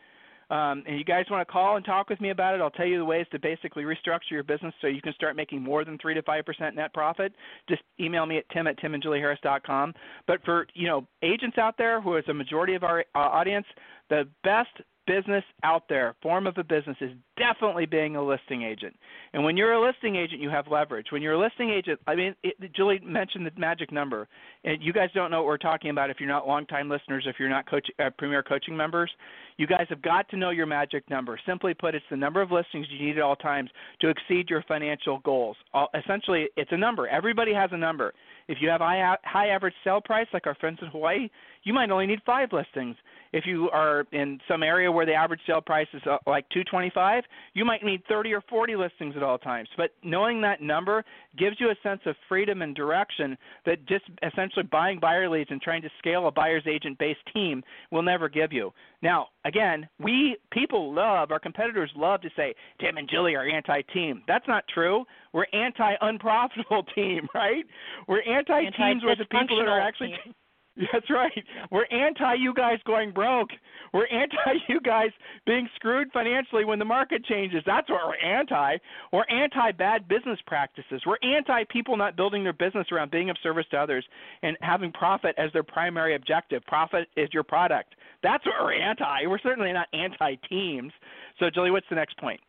Um, 0.50 0.82
and 0.86 0.98
you 0.98 1.04
guys 1.04 1.26
want 1.30 1.46
to 1.46 1.52
call 1.52 1.76
and 1.76 1.84
talk 1.84 2.08
with 2.08 2.20
me 2.20 2.30
about 2.30 2.54
it, 2.54 2.60
I'll 2.60 2.70
tell 2.70 2.86
you 2.86 2.98
the 2.98 3.04
ways 3.04 3.26
to 3.32 3.38
basically 3.38 3.84
restructure 3.84 4.30
your 4.30 4.42
business 4.42 4.74
so 4.80 4.86
you 4.86 5.02
can 5.02 5.12
start 5.12 5.36
making 5.36 5.62
more 5.62 5.84
than 5.84 5.98
three 5.98 6.14
to 6.14 6.22
five 6.22 6.46
percent 6.46 6.74
net 6.74 6.94
profit. 6.94 7.34
Just 7.68 7.82
email 8.00 8.24
me 8.24 8.38
at 8.38 8.48
tim 8.50 8.66
at 8.66 8.78
timandjulieharris.com. 8.78 9.94
But 10.26 10.42
for 10.44 10.66
you 10.74 10.86
know 10.86 11.06
agents 11.22 11.58
out 11.58 11.76
there, 11.76 12.00
who 12.00 12.16
is 12.16 12.24
a 12.28 12.34
majority 12.34 12.74
of 12.74 12.82
our 12.82 13.00
uh, 13.14 13.18
audience, 13.18 13.66
the 14.08 14.26
best 14.42 14.70
business 15.08 15.42
out 15.64 15.84
there, 15.88 16.14
form 16.22 16.46
of 16.46 16.56
a 16.58 16.62
business, 16.62 16.96
is 17.00 17.10
definitely 17.36 17.86
being 17.86 18.14
a 18.16 18.22
listing 18.22 18.62
agent. 18.62 18.94
And 19.32 19.42
when 19.42 19.56
you're 19.56 19.72
a 19.72 19.84
listing 19.84 20.16
agent, 20.16 20.40
you 20.40 20.50
have 20.50 20.66
leverage. 20.70 21.06
When 21.10 21.22
you're 21.22 21.32
a 21.32 21.40
listing 21.40 21.70
agent, 21.70 21.98
I 22.06 22.14
mean, 22.14 22.34
it, 22.42 22.54
Julie 22.74 23.00
mentioned 23.02 23.46
the 23.46 23.50
magic 23.58 23.90
number. 23.90 24.28
And 24.64 24.82
you 24.82 24.92
guys 24.92 25.08
don't 25.14 25.30
know 25.30 25.38
what 25.38 25.46
we're 25.46 25.56
talking 25.56 25.90
about 25.90 26.10
if 26.10 26.18
you're 26.20 26.28
not 26.28 26.46
longtime 26.46 26.88
listeners, 26.88 27.24
if 27.26 27.36
you're 27.38 27.48
not 27.48 27.68
coach, 27.68 27.88
uh, 27.98 28.10
Premier 28.18 28.42
Coaching 28.42 28.76
members. 28.76 29.10
You 29.56 29.66
guys 29.66 29.86
have 29.88 30.02
got 30.02 30.28
to 30.28 30.36
know 30.36 30.50
your 30.50 30.66
magic 30.66 31.08
number. 31.10 31.40
Simply 31.46 31.74
put, 31.74 31.94
it's 31.94 32.04
the 32.10 32.16
number 32.16 32.42
of 32.42 32.52
listings 32.52 32.86
you 32.90 33.04
need 33.04 33.16
at 33.16 33.22
all 33.22 33.36
times 33.36 33.70
to 34.00 34.08
exceed 34.08 34.50
your 34.50 34.62
financial 34.68 35.18
goals. 35.24 35.56
All, 35.72 35.88
essentially, 35.98 36.48
it's 36.56 36.70
a 36.72 36.76
number. 36.76 37.08
Everybody 37.08 37.54
has 37.54 37.70
a 37.72 37.78
number. 37.78 38.12
If 38.48 38.58
you 38.60 38.68
have 38.70 38.80
high, 38.80 39.16
high 39.24 39.48
average 39.48 39.74
sale 39.84 40.00
price, 40.00 40.26
like 40.32 40.46
our 40.46 40.54
friends 40.54 40.78
in 40.80 40.88
Hawaii, 40.88 41.28
you 41.64 41.74
might 41.74 41.90
only 41.90 42.06
need 42.06 42.20
five 42.24 42.48
listings. 42.52 42.96
If 43.32 43.44
you 43.46 43.68
are 43.70 44.06
in 44.12 44.40
some 44.48 44.62
area 44.62 44.90
where 44.90 45.04
the 45.04 45.12
average 45.12 45.40
sale 45.46 45.60
price 45.60 45.86
is 45.92 46.00
uh, 46.06 46.16
like 46.26 46.48
225, 46.48 47.24
you 47.52 47.64
might 47.64 47.84
need 47.84 48.02
30 48.08 48.32
or 48.32 48.40
40 48.48 48.76
listings 48.76 49.14
at 49.16 49.22
all 49.22 49.36
times. 49.36 49.68
But 49.76 49.90
knowing 50.02 50.40
that 50.40 50.62
number 50.62 51.04
gives 51.38 51.56
you 51.60 51.68
a 51.68 51.74
sense 51.82 52.00
of 52.06 52.16
freedom 52.26 52.62
and 52.62 52.74
direction 52.74 53.36
that 53.66 53.86
just 53.86 54.04
essentially 54.22 54.64
buying 54.64 54.98
buyer 54.98 55.28
leads 55.28 55.50
and 55.50 55.60
trying 55.60 55.82
to 55.82 55.90
scale 55.98 56.26
a 56.26 56.30
buyer's 56.30 56.66
agent 56.66 56.98
based 56.98 57.20
team 57.34 57.62
will 57.90 58.02
never 58.02 58.30
give 58.30 58.50
you. 58.50 58.72
Now, 59.02 59.28
again, 59.48 59.88
we 59.98 60.36
people 60.52 60.94
love 60.94 61.32
our 61.32 61.40
competitors 61.40 61.90
love 61.96 62.20
to 62.20 62.30
say 62.36 62.54
Tim 62.80 62.98
and 62.98 63.08
Julie 63.08 63.34
are 63.34 63.48
anti-team. 63.48 64.22
That's 64.28 64.46
not 64.46 64.64
true. 64.72 65.04
We're 65.32 65.46
anti-unprofitable 65.52 66.84
team, 66.94 67.26
right? 67.34 67.64
We're 68.06 68.22
anti-teams 68.22 69.02
where 69.02 69.16
the 69.16 69.24
people 69.24 69.58
that 69.58 69.68
are 69.68 69.80
actually 69.80 70.14
team. 70.24 70.34
That's 70.92 71.10
right. 71.10 71.44
We're 71.70 71.86
anti 71.86 72.34
you 72.34 72.54
guys 72.54 72.78
going 72.86 73.10
broke. 73.10 73.50
We're 73.92 74.06
anti 74.06 74.36
you 74.68 74.80
guys 74.80 75.10
being 75.46 75.68
screwed 75.74 76.08
financially 76.12 76.64
when 76.64 76.78
the 76.78 76.84
market 76.84 77.24
changes. 77.24 77.62
That's 77.66 77.88
what 77.88 78.00
we're 78.06 78.28
anti. 78.28 78.76
We're 79.12 79.28
anti 79.28 79.72
bad 79.72 80.06
business 80.08 80.38
practices. 80.46 81.02
We're 81.04 81.18
anti 81.22 81.64
people 81.70 81.96
not 81.96 82.16
building 82.16 82.44
their 82.44 82.52
business 82.52 82.86
around 82.92 83.10
being 83.10 83.30
of 83.30 83.36
service 83.42 83.66
to 83.72 83.76
others 83.76 84.04
and 84.42 84.56
having 84.60 84.92
profit 84.92 85.34
as 85.36 85.52
their 85.52 85.64
primary 85.64 86.14
objective. 86.14 86.62
Profit 86.66 87.08
is 87.16 87.28
your 87.32 87.42
product. 87.42 87.94
That's 88.22 88.44
what 88.46 88.54
we're 88.60 88.74
anti. 88.74 89.26
We're 89.26 89.40
certainly 89.40 89.72
not 89.72 89.88
anti 89.92 90.36
teams. 90.48 90.92
So, 91.40 91.50
Julie, 91.52 91.70
what's 91.70 91.86
the 91.90 91.96
next 91.96 92.18
point? 92.18 92.40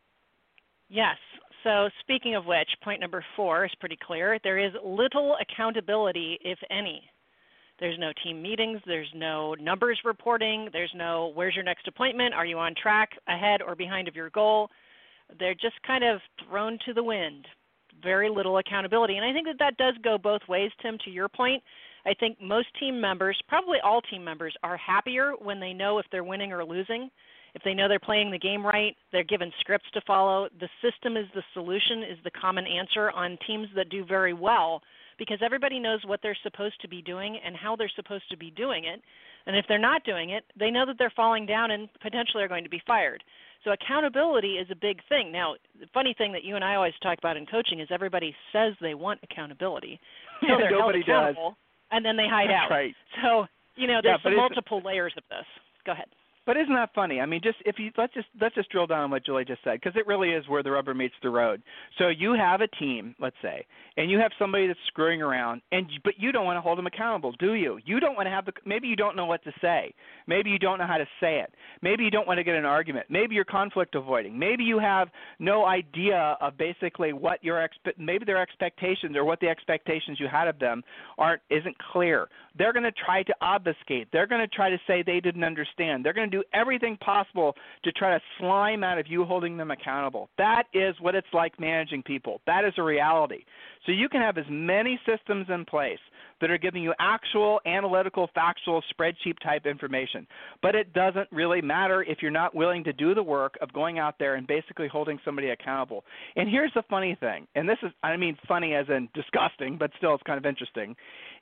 Yes. 0.88 1.16
So, 1.64 1.88
speaking 2.00 2.36
of 2.36 2.46
which, 2.46 2.68
point 2.82 3.00
number 3.00 3.24
four 3.36 3.64
is 3.64 3.72
pretty 3.80 3.98
clear. 4.04 4.38
There 4.42 4.58
is 4.58 4.72
little 4.84 5.36
accountability, 5.40 6.38
if 6.42 6.58
any. 6.70 7.02
There's 7.80 7.98
no 7.98 8.12
team 8.22 8.42
meetings. 8.42 8.80
There's 8.86 9.10
no 9.14 9.54
numbers 9.54 9.98
reporting. 10.04 10.68
There's 10.72 10.92
no 10.94 11.32
where's 11.34 11.54
your 11.54 11.64
next 11.64 11.88
appointment? 11.88 12.34
Are 12.34 12.44
you 12.44 12.58
on 12.58 12.74
track, 12.80 13.10
ahead, 13.26 13.62
or 13.62 13.74
behind 13.74 14.06
of 14.06 14.14
your 14.14 14.30
goal? 14.30 14.68
They're 15.38 15.54
just 15.54 15.80
kind 15.86 16.04
of 16.04 16.20
thrown 16.46 16.78
to 16.86 16.92
the 16.92 17.02
wind. 17.02 17.46
Very 18.02 18.28
little 18.28 18.58
accountability. 18.58 19.16
And 19.16 19.24
I 19.24 19.32
think 19.32 19.46
that 19.46 19.58
that 19.58 19.76
does 19.78 19.94
go 20.02 20.18
both 20.18 20.42
ways, 20.48 20.70
Tim, 20.82 20.98
to 21.04 21.10
your 21.10 21.28
point. 21.28 21.62
I 22.06 22.14
think 22.14 22.40
most 22.40 22.68
team 22.78 23.00
members, 23.00 23.38
probably 23.48 23.78
all 23.82 24.00
team 24.00 24.24
members, 24.24 24.54
are 24.62 24.76
happier 24.76 25.32
when 25.38 25.60
they 25.60 25.72
know 25.72 25.98
if 25.98 26.06
they're 26.10 26.24
winning 26.24 26.52
or 26.52 26.64
losing. 26.64 27.10
If 27.54 27.62
they 27.62 27.74
know 27.74 27.88
they're 27.88 27.98
playing 27.98 28.30
the 28.30 28.38
game 28.38 28.64
right, 28.64 28.96
they're 29.12 29.24
given 29.24 29.52
scripts 29.60 29.90
to 29.94 30.00
follow. 30.06 30.48
The 30.60 30.68
system 30.82 31.16
is 31.16 31.26
the 31.34 31.42
solution, 31.52 32.02
is 32.02 32.18
the 32.24 32.30
common 32.30 32.66
answer 32.66 33.10
on 33.10 33.38
teams 33.46 33.68
that 33.74 33.88
do 33.88 34.04
very 34.04 34.32
well 34.32 34.82
because 35.20 35.38
everybody 35.44 35.78
knows 35.78 36.00
what 36.04 36.18
they're 36.22 36.36
supposed 36.42 36.80
to 36.80 36.88
be 36.88 37.02
doing 37.02 37.38
and 37.44 37.54
how 37.54 37.76
they're 37.76 37.92
supposed 37.94 38.24
to 38.30 38.36
be 38.36 38.50
doing 38.50 38.86
it. 38.86 39.00
And 39.46 39.54
if 39.56 39.64
they're 39.68 39.78
not 39.78 40.02
doing 40.04 40.30
it, 40.30 40.44
they 40.58 40.70
know 40.70 40.84
that 40.86 40.96
they're 40.98 41.12
falling 41.14 41.46
down 41.46 41.70
and 41.70 41.88
potentially 42.02 42.42
are 42.42 42.48
going 42.48 42.64
to 42.64 42.70
be 42.70 42.82
fired. 42.86 43.22
So 43.62 43.72
accountability 43.72 44.54
is 44.54 44.66
a 44.70 44.74
big 44.74 45.00
thing. 45.08 45.30
Now, 45.30 45.54
the 45.78 45.86
funny 45.92 46.14
thing 46.16 46.32
that 46.32 46.42
you 46.44 46.56
and 46.56 46.64
I 46.64 46.74
always 46.76 46.94
talk 47.02 47.18
about 47.18 47.36
in 47.36 47.44
coaching 47.46 47.78
is 47.80 47.88
everybody 47.92 48.34
says 48.52 48.72
they 48.80 48.94
want 48.94 49.20
accountability. 49.22 50.00
So 50.40 50.56
they're 50.56 50.70
held 50.70 50.80
nobody 50.80 51.00
accountable, 51.00 51.50
does. 51.50 51.56
and 51.92 52.02
then 52.04 52.16
they 52.16 52.24
hide 52.26 52.48
That's 52.48 52.64
out. 52.64 52.70
right. 52.70 52.94
So, 53.22 53.44
you 53.76 53.86
know, 53.86 54.00
there's 54.02 54.20
it's- 54.24 54.34
multiple 54.34 54.80
layers 54.82 55.12
of 55.18 55.24
this. 55.28 55.44
Go 55.84 55.92
ahead. 55.92 56.06
But 56.50 56.56
isn't 56.56 56.74
that 56.74 56.90
funny? 56.96 57.20
I 57.20 57.26
mean, 57.26 57.40
just 57.44 57.58
if 57.64 57.78
you 57.78 57.92
let's 57.96 58.12
just 58.12 58.26
let's 58.40 58.56
just 58.56 58.70
drill 58.70 58.88
down 58.88 59.04
on 59.04 59.10
what 59.12 59.24
Julie 59.24 59.44
just 59.44 59.62
said 59.62 59.74
because 59.74 59.92
it 59.94 60.04
really 60.08 60.30
is 60.30 60.48
where 60.48 60.64
the 60.64 60.72
rubber 60.72 60.94
meets 60.94 61.14
the 61.22 61.30
road. 61.30 61.62
So 61.96 62.08
you 62.08 62.32
have 62.32 62.60
a 62.60 62.66
team, 62.66 63.14
let's 63.20 63.36
say, 63.40 63.64
and 63.96 64.10
you 64.10 64.18
have 64.18 64.32
somebody 64.36 64.66
that's 64.66 64.80
screwing 64.88 65.22
around, 65.22 65.62
and 65.70 65.86
but 66.02 66.14
you 66.18 66.32
don't 66.32 66.44
want 66.44 66.56
to 66.56 66.60
hold 66.60 66.76
them 66.76 66.88
accountable, 66.88 67.30
do 67.38 67.54
you? 67.54 67.78
You 67.84 68.00
don't 68.00 68.16
want 68.16 68.26
to 68.26 68.30
have 68.30 68.46
the 68.46 68.52
maybe 68.66 68.88
you 68.88 68.96
don't 68.96 69.14
know 69.14 69.26
what 69.26 69.44
to 69.44 69.52
say, 69.60 69.94
maybe 70.26 70.50
you 70.50 70.58
don't 70.58 70.78
know 70.78 70.88
how 70.88 70.98
to 70.98 71.06
say 71.20 71.38
it, 71.38 71.54
maybe 71.82 72.02
you 72.02 72.10
don't 72.10 72.26
want 72.26 72.38
to 72.38 72.42
get 72.42 72.56
an 72.56 72.64
argument, 72.64 73.06
maybe 73.08 73.36
you're 73.36 73.44
conflict 73.44 73.94
avoiding, 73.94 74.36
maybe 74.36 74.64
you 74.64 74.80
have 74.80 75.06
no 75.38 75.66
idea 75.66 76.36
of 76.40 76.58
basically 76.58 77.12
what 77.12 77.44
your 77.44 77.58
expe- 77.58 77.96
maybe 77.96 78.24
their 78.24 78.42
expectations 78.42 79.14
or 79.14 79.24
what 79.24 79.38
the 79.38 79.48
expectations 79.48 80.18
you 80.18 80.26
had 80.26 80.48
of 80.48 80.58
them 80.58 80.82
aren't 81.16 81.42
isn't 81.48 81.76
clear. 81.92 82.28
They're 82.58 82.72
going 82.72 82.84
to 82.84 82.92
try 82.92 83.22
to 83.22 83.34
obfuscate. 83.40 84.08
They're 84.12 84.26
going 84.26 84.40
to 84.40 84.48
try 84.48 84.70
to 84.70 84.78
say 84.86 85.02
they 85.02 85.20
didn't 85.20 85.44
understand. 85.44 86.04
They're 86.04 86.12
going 86.12 86.30
to 86.30 86.36
do 86.36 86.44
everything 86.52 86.96
possible 86.98 87.54
to 87.84 87.92
try 87.92 88.16
to 88.16 88.22
slime 88.38 88.84
out 88.84 88.98
of 88.98 89.06
you 89.06 89.24
holding 89.24 89.56
them 89.56 89.70
accountable. 89.70 90.28
That 90.38 90.64
is 90.74 90.94
what 91.00 91.14
it's 91.14 91.26
like 91.32 91.58
managing 91.60 92.02
people. 92.02 92.40
That 92.46 92.64
is 92.64 92.74
a 92.78 92.82
reality. 92.82 93.44
So 93.86 93.92
you 93.92 94.08
can 94.08 94.20
have 94.20 94.38
as 94.38 94.44
many 94.48 95.00
systems 95.06 95.46
in 95.48 95.64
place 95.64 95.98
that 96.40 96.50
are 96.50 96.58
giving 96.58 96.82
you 96.82 96.92
actual 96.98 97.60
analytical, 97.66 98.28
factual, 98.34 98.82
spreadsheet 98.92 99.38
type 99.42 99.66
information. 99.66 100.26
But 100.62 100.74
it 100.74 100.92
doesn't 100.92 101.28
really 101.30 101.60
matter 101.60 102.02
if 102.02 102.18
you're 102.22 102.30
not 102.30 102.54
willing 102.54 102.82
to 102.84 102.92
do 102.92 103.14
the 103.14 103.22
work 103.22 103.56
of 103.60 103.72
going 103.72 103.98
out 103.98 104.14
there 104.18 104.34
and 104.36 104.46
basically 104.46 104.88
holding 104.88 105.18
somebody 105.24 105.50
accountable. 105.50 106.04
And 106.36 106.48
here's 106.48 106.72
the 106.74 106.82
funny 106.88 107.16
thing, 107.20 107.46
and 107.54 107.68
this 107.68 107.78
is, 107.82 107.90
I 108.02 108.16
mean, 108.16 108.38
funny 108.48 108.74
as 108.74 108.86
in 108.88 109.08
disgusting, 109.14 109.76
but 109.78 109.90
still 109.98 110.14
it's 110.14 110.22
kind 110.22 110.38
of 110.38 110.46
interesting. 110.46 110.96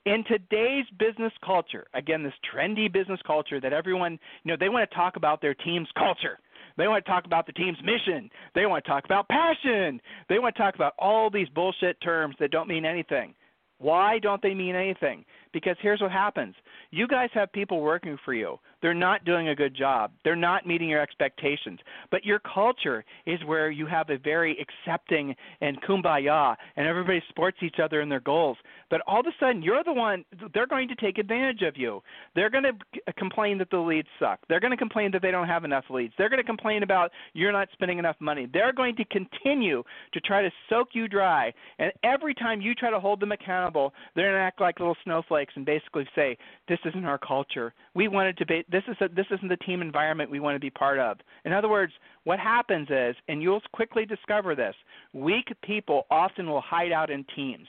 In 0.05 0.23
today's 0.27 0.85
business 0.97 1.33
culture, 1.45 1.85
again, 1.93 2.23
this 2.23 2.33
trendy 2.53 2.91
business 2.91 3.19
culture 3.27 3.59
that 3.59 3.73
everyone, 3.73 4.17
you 4.43 4.51
know, 4.51 4.57
they 4.59 4.69
want 4.69 4.89
to 4.89 4.95
talk 4.95 5.17
about 5.17 5.41
their 5.41 5.53
team's 5.53 5.89
culture. 5.97 6.39
They 6.77 6.87
want 6.87 7.03
to 7.05 7.11
talk 7.11 7.25
about 7.25 7.45
the 7.45 7.51
team's 7.53 7.77
mission. 7.83 8.29
They 8.55 8.65
want 8.65 8.85
to 8.85 8.89
talk 8.89 9.03
about 9.03 9.27
passion. 9.27 9.99
They 10.29 10.39
want 10.39 10.55
to 10.55 10.61
talk 10.61 10.75
about 10.75 10.93
all 10.97 11.29
these 11.29 11.49
bullshit 11.49 11.99
terms 12.01 12.35
that 12.39 12.51
don't 12.51 12.69
mean 12.69 12.85
anything. 12.85 13.33
Why 13.79 14.19
don't 14.19 14.41
they 14.41 14.53
mean 14.53 14.75
anything? 14.75 15.25
Because 15.53 15.75
here's 15.81 16.01
what 16.01 16.11
happens. 16.11 16.55
You 16.91 17.07
guys 17.07 17.29
have 17.33 17.51
people 17.51 17.81
working 17.81 18.17
for 18.23 18.33
you. 18.33 18.59
They're 18.81 18.93
not 18.93 19.25
doing 19.25 19.49
a 19.49 19.55
good 19.55 19.75
job. 19.75 20.11
They're 20.23 20.35
not 20.35 20.65
meeting 20.65 20.89
your 20.89 21.01
expectations. 21.01 21.79
But 22.11 22.25
your 22.25 22.39
culture 22.39 23.03
is 23.25 23.39
where 23.45 23.71
you 23.71 23.85
have 23.85 24.09
a 24.09 24.17
very 24.17 24.57
accepting 24.59 25.35
and 25.61 25.81
kumbaya 25.81 26.55
and 26.75 26.87
everybody 26.87 27.21
supports 27.27 27.57
each 27.61 27.77
other 27.83 28.01
in 28.01 28.09
their 28.09 28.19
goals. 28.19 28.57
But 28.89 29.01
all 29.07 29.19
of 29.19 29.25
a 29.27 29.31
sudden 29.39 29.61
you're 29.61 29.83
the 29.83 29.93
one 29.93 30.23
they're 30.53 30.67
going 30.67 30.87
to 30.87 30.95
take 30.95 31.17
advantage 31.17 31.61
of 31.61 31.77
you. 31.77 32.01
They're 32.35 32.49
going 32.49 32.63
to 32.63 32.73
uh, 33.07 33.11
complain 33.17 33.57
that 33.59 33.69
the 33.69 33.77
leads 33.77 34.07
suck. 34.19 34.39
They're 34.47 34.59
going 34.59 34.71
to 34.71 34.77
complain 34.77 35.11
that 35.11 35.21
they 35.21 35.31
don't 35.31 35.47
have 35.47 35.65
enough 35.65 35.85
leads. 35.89 36.13
They're 36.17 36.29
going 36.29 36.41
to 36.41 36.43
complain 36.43 36.83
about 36.83 37.11
you're 37.33 37.51
not 37.51 37.67
spending 37.73 37.99
enough 37.99 38.15
money. 38.19 38.47
They're 38.51 38.73
going 38.73 38.95
to 38.95 39.05
continue 39.05 39.83
to 40.13 40.19
try 40.21 40.41
to 40.41 40.51
soak 40.69 40.89
you 40.93 41.07
dry. 41.07 41.53
And 41.77 41.91
every 42.03 42.33
time 42.33 42.61
you 42.61 42.73
try 42.73 42.89
to 42.89 42.99
hold 42.99 43.19
them 43.19 43.31
accountable, 43.31 43.93
they're 44.15 44.25
going 44.25 44.35
to 44.35 44.41
act 44.41 44.61
like 44.61 44.79
little 44.79 44.97
snowflakes 45.03 45.53
and 45.55 45.65
basically 45.65 46.07
say, 46.15 46.37
"This 46.67 46.79
isn't 46.85 47.05
our 47.05 47.17
culture. 47.17 47.73
We 47.93 48.07
wanted 48.07 48.37
to 48.37 48.45
be 48.45 48.63
this 48.69 48.83
is 48.87 48.95
a, 49.01 49.09
this 49.09 49.25
isn't 49.31 49.47
the 49.47 49.57
team 49.57 49.81
environment 49.81 50.31
we 50.31 50.39
want 50.39 50.55
to 50.55 50.59
be 50.59 50.69
part 50.69 50.99
of." 50.99 51.17
In 51.45 51.53
other 51.53 51.69
words, 51.69 51.93
what 52.23 52.39
happens 52.39 52.87
is, 52.89 53.15
and 53.27 53.41
you'll 53.41 53.61
quickly 53.73 54.05
discover 54.05 54.55
this, 54.55 54.75
weak 55.13 55.51
people 55.63 56.05
often 56.09 56.49
will 56.49 56.61
hide 56.61 56.91
out 56.91 57.09
in 57.09 57.25
teams. 57.35 57.67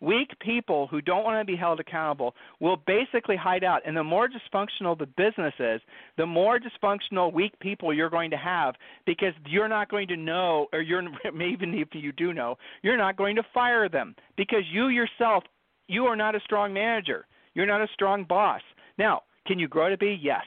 Weak 0.00 0.30
people 0.38 0.86
who 0.86 1.00
don't 1.00 1.24
want 1.24 1.40
to 1.40 1.50
be 1.50 1.56
held 1.56 1.80
accountable 1.80 2.34
will 2.60 2.76
basically 2.76 3.36
hide 3.36 3.64
out. 3.64 3.82
And 3.84 3.96
the 3.96 4.04
more 4.04 4.28
dysfunctional 4.28 4.96
the 4.96 5.06
business 5.06 5.54
is, 5.58 5.80
the 6.16 6.26
more 6.26 6.60
dysfunctional 6.60 7.32
weak 7.32 7.58
people 7.58 7.92
you're 7.92 8.10
going 8.10 8.30
to 8.30 8.36
have 8.36 8.76
because 9.06 9.32
you're 9.46 9.68
not 9.68 9.90
going 9.90 10.06
to 10.08 10.16
know, 10.16 10.66
or 10.72 10.82
you're 10.82 11.02
even 11.26 11.74
if 11.74 11.88
you 11.92 12.12
do 12.12 12.32
know, 12.32 12.56
you're 12.82 12.96
not 12.96 13.16
going 13.16 13.34
to 13.36 13.42
fire 13.52 13.88
them 13.88 14.14
because 14.36 14.62
you 14.70 14.88
yourself, 14.88 15.42
you 15.88 16.04
are 16.04 16.16
not 16.16 16.36
a 16.36 16.40
strong 16.40 16.72
manager. 16.72 17.26
You're 17.54 17.66
not 17.66 17.80
a 17.80 17.88
strong 17.92 18.24
boss. 18.24 18.60
Now, 18.98 19.22
can 19.48 19.58
you 19.58 19.66
grow 19.66 19.88
to 19.88 19.98
be? 19.98 20.16
Yes. 20.22 20.44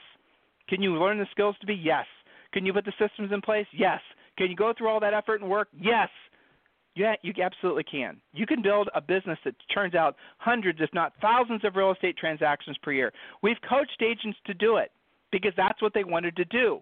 Can 0.68 0.80
you 0.80 0.94
learn 0.94 1.18
the 1.18 1.26
skills 1.32 1.56
to 1.60 1.66
be? 1.66 1.74
Yes. 1.74 2.06
Can 2.52 2.64
you 2.64 2.72
put 2.72 2.86
the 2.86 2.92
systems 2.98 3.32
in 3.32 3.42
place? 3.42 3.66
Yes. 3.76 4.00
Can 4.38 4.48
you 4.48 4.56
go 4.56 4.72
through 4.76 4.88
all 4.88 5.00
that 5.00 5.12
effort 5.12 5.42
and 5.42 5.50
work? 5.50 5.68
Yes. 5.78 6.08
Yeah, 6.94 7.14
you 7.22 7.32
absolutely 7.42 7.84
can. 7.84 8.20
You 8.32 8.46
can 8.46 8.62
build 8.62 8.90
a 8.94 9.00
business 9.00 9.38
that 9.44 9.54
turns 9.72 9.94
out 9.94 10.16
hundreds, 10.38 10.78
if 10.80 10.90
not 10.92 11.12
thousands, 11.20 11.64
of 11.64 11.74
real 11.74 11.90
estate 11.90 12.16
transactions 12.16 12.76
per 12.82 12.92
year. 12.92 13.12
We've 13.42 13.56
coached 13.68 14.02
agents 14.02 14.38
to 14.46 14.54
do 14.54 14.76
it 14.76 14.92
because 15.30 15.52
that's 15.56 15.80
what 15.80 15.94
they 15.94 16.04
wanted 16.04 16.36
to 16.36 16.44
do. 16.44 16.80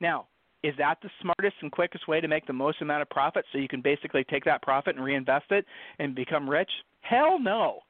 Now, 0.00 0.28
is 0.62 0.74
that 0.78 0.98
the 1.02 1.10
smartest 1.20 1.56
and 1.60 1.70
quickest 1.70 2.08
way 2.08 2.20
to 2.20 2.28
make 2.28 2.46
the 2.46 2.52
most 2.52 2.80
amount 2.82 3.02
of 3.02 3.10
profit 3.10 3.44
so 3.52 3.58
you 3.58 3.68
can 3.68 3.82
basically 3.82 4.24
take 4.24 4.44
that 4.44 4.62
profit 4.62 4.96
and 4.96 5.04
reinvest 5.04 5.50
it 5.50 5.64
and 5.98 6.14
become 6.14 6.48
rich? 6.48 6.70
Hell 7.00 7.38
no. 7.40 7.80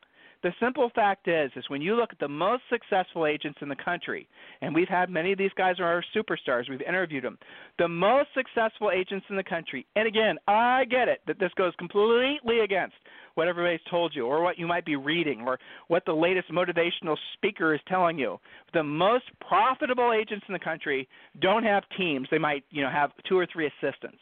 The 0.43 0.53
simple 0.61 0.89
fact 0.95 1.27
is, 1.27 1.51
is 1.57 1.69
when 1.69 1.83
you 1.83 1.97
look 1.97 2.11
at 2.13 2.21
the 2.21 2.29
most 2.29 2.63
successful 2.71 3.27
agents 3.27 3.59
in 3.61 3.69
the 3.69 3.75
country, 3.75 4.29
and 4.61 4.73
we've 4.73 4.89
had 4.89 5.11
many 5.11 5.33
of 5.33 5.39
these 5.39 5.51
guys 5.57 5.81
are 5.81 5.85
our 5.85 6.05
superstars. 6.15 6.71
We've 6.71 6.81
interviewed 6.83 7.25
them. 7.25 7.39
The 7.79 7.89
most 7.89 8.29
successful 8.35 8.93
agents 8.93 9.27
in 9.31 9.37
the 9.37 9.43
country, 9.43 9.85
and 9.97 10.07
again, 10.07 10.37
I 10.47 10.85
get 10.85 11.09
it 11.09 11.23
that 11.27 11.41
this 11.41 11.51
goes 11.57 11.73
completely 11.77 12.61
against 12.61 12.95
what 13.35 13.49
everybody's 13.49 13.81
told 13.91 14.15
you, 14.15 14.27
or 14.27 14.43
what 14.43 14.59
you 14.59 14.67
might 14.67 14.85
be 14.85 14.97
reading, 14.97 15.43
or 15.47 15.59
what 15.89 16.05
the 16.07 16.13
latest 16.13 16.51
motivational 16.51 17.17
speaker 17.35 17.75
is 17.75 17.81
telling 17.89 18.19
you. 18.19 18.39
The 18.75 18.83
most 18.83 19.25
profitable 19.41 20.13
agents 20.13 20.45
in 20.49 20.53
the 20.53 20.59
country 20.59 21.09
don't 21.41 21.65
have 21.65 21.85
teams. 21.97 22.29
They 22.31 22.39
might, 22.39 22.65
you 22.71 22.83
know, 22.83 22.91
have 22.91 23.11
two 23.29 23.39
or 23.39 23.47
three 23.53 23.67
assistants. 23.67 24.19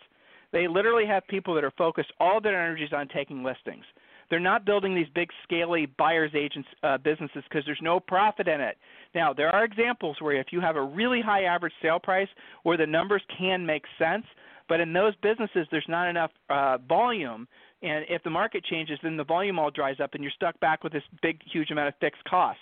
They 0.53 0.69
literally 0.69 1.07
have 1.07 1.27
people 1.29 1.55
that 1.55 1.65
are 1.65 1.73
focused 1.77 2.13
all 2.21 2.41
their 2.41 2.61
energies 2.61 2.93
on 2.95 3.09
taking 3.09 3.43
listings. 3.43 3.85
They're 4.31 4.41
not 4.41 4.65
building 4.65 4.95
these 4.95 5.07
big, 5.15 5.31
scaly 5.45 5.87
buyers 5.99 6.33
agents 6.35 6.69
uh, 6.83 6.99
businesses 6.99 7.45
because 7.49 7.65
there's 7.65 7.79
no 7.83 8.01
profit 8.01 8.49
in 8.49 8.61
it. 8.61 8.77
Now, 9.15 9.33
there 9.33 9.49
are 9.49 9.65
examples 9.65 10.17
where 10.21 10.37
if 10.37 10.49
you 10.51 10.61
have 10.61 10.77
a 10.77 10.83
really 10.83 11.21
high 11.21 11.45
average 11.45 11.73
sale 11.81 11.99
price 11.99 12.29
where 12.65 12.77
the 12.77 12.87
numbers 12.87 13.23
can 13.39 13.65
make 13.65 13.85
sense, 13.99 14.25
but 14.69 14.81
in 14.81 14.93
those 14.93 15.15
businesses, 15.23 15.67
there's 15.71 15.87
not 15.89 16.09
enough 16.09 16.31
uh, 16.51 16.79
volume. 16.89 17.47
And 17.83 18.05
if 18.09 18.23
the 18.25 18.31
market 18.31 18.65
changes, 18.65 18.99
then 19.03 19.17
the 19.17 19.25
volume 19.25 19.59
all 19.59 19.71
dries 19.71 20.01
up 20.01 20.15
and 20.15 20.23
you're 20.23 20.33
stuck 20.33 20.59
back 20.61 20.83
with 20.83 20.93
this 20.93 21.05
big, 21.23 21.41
huge 21.51 21.71
amount 21.71 21.89
of 21.89 21.95
fixed 22.01 22.25
costs. 22.25 22.61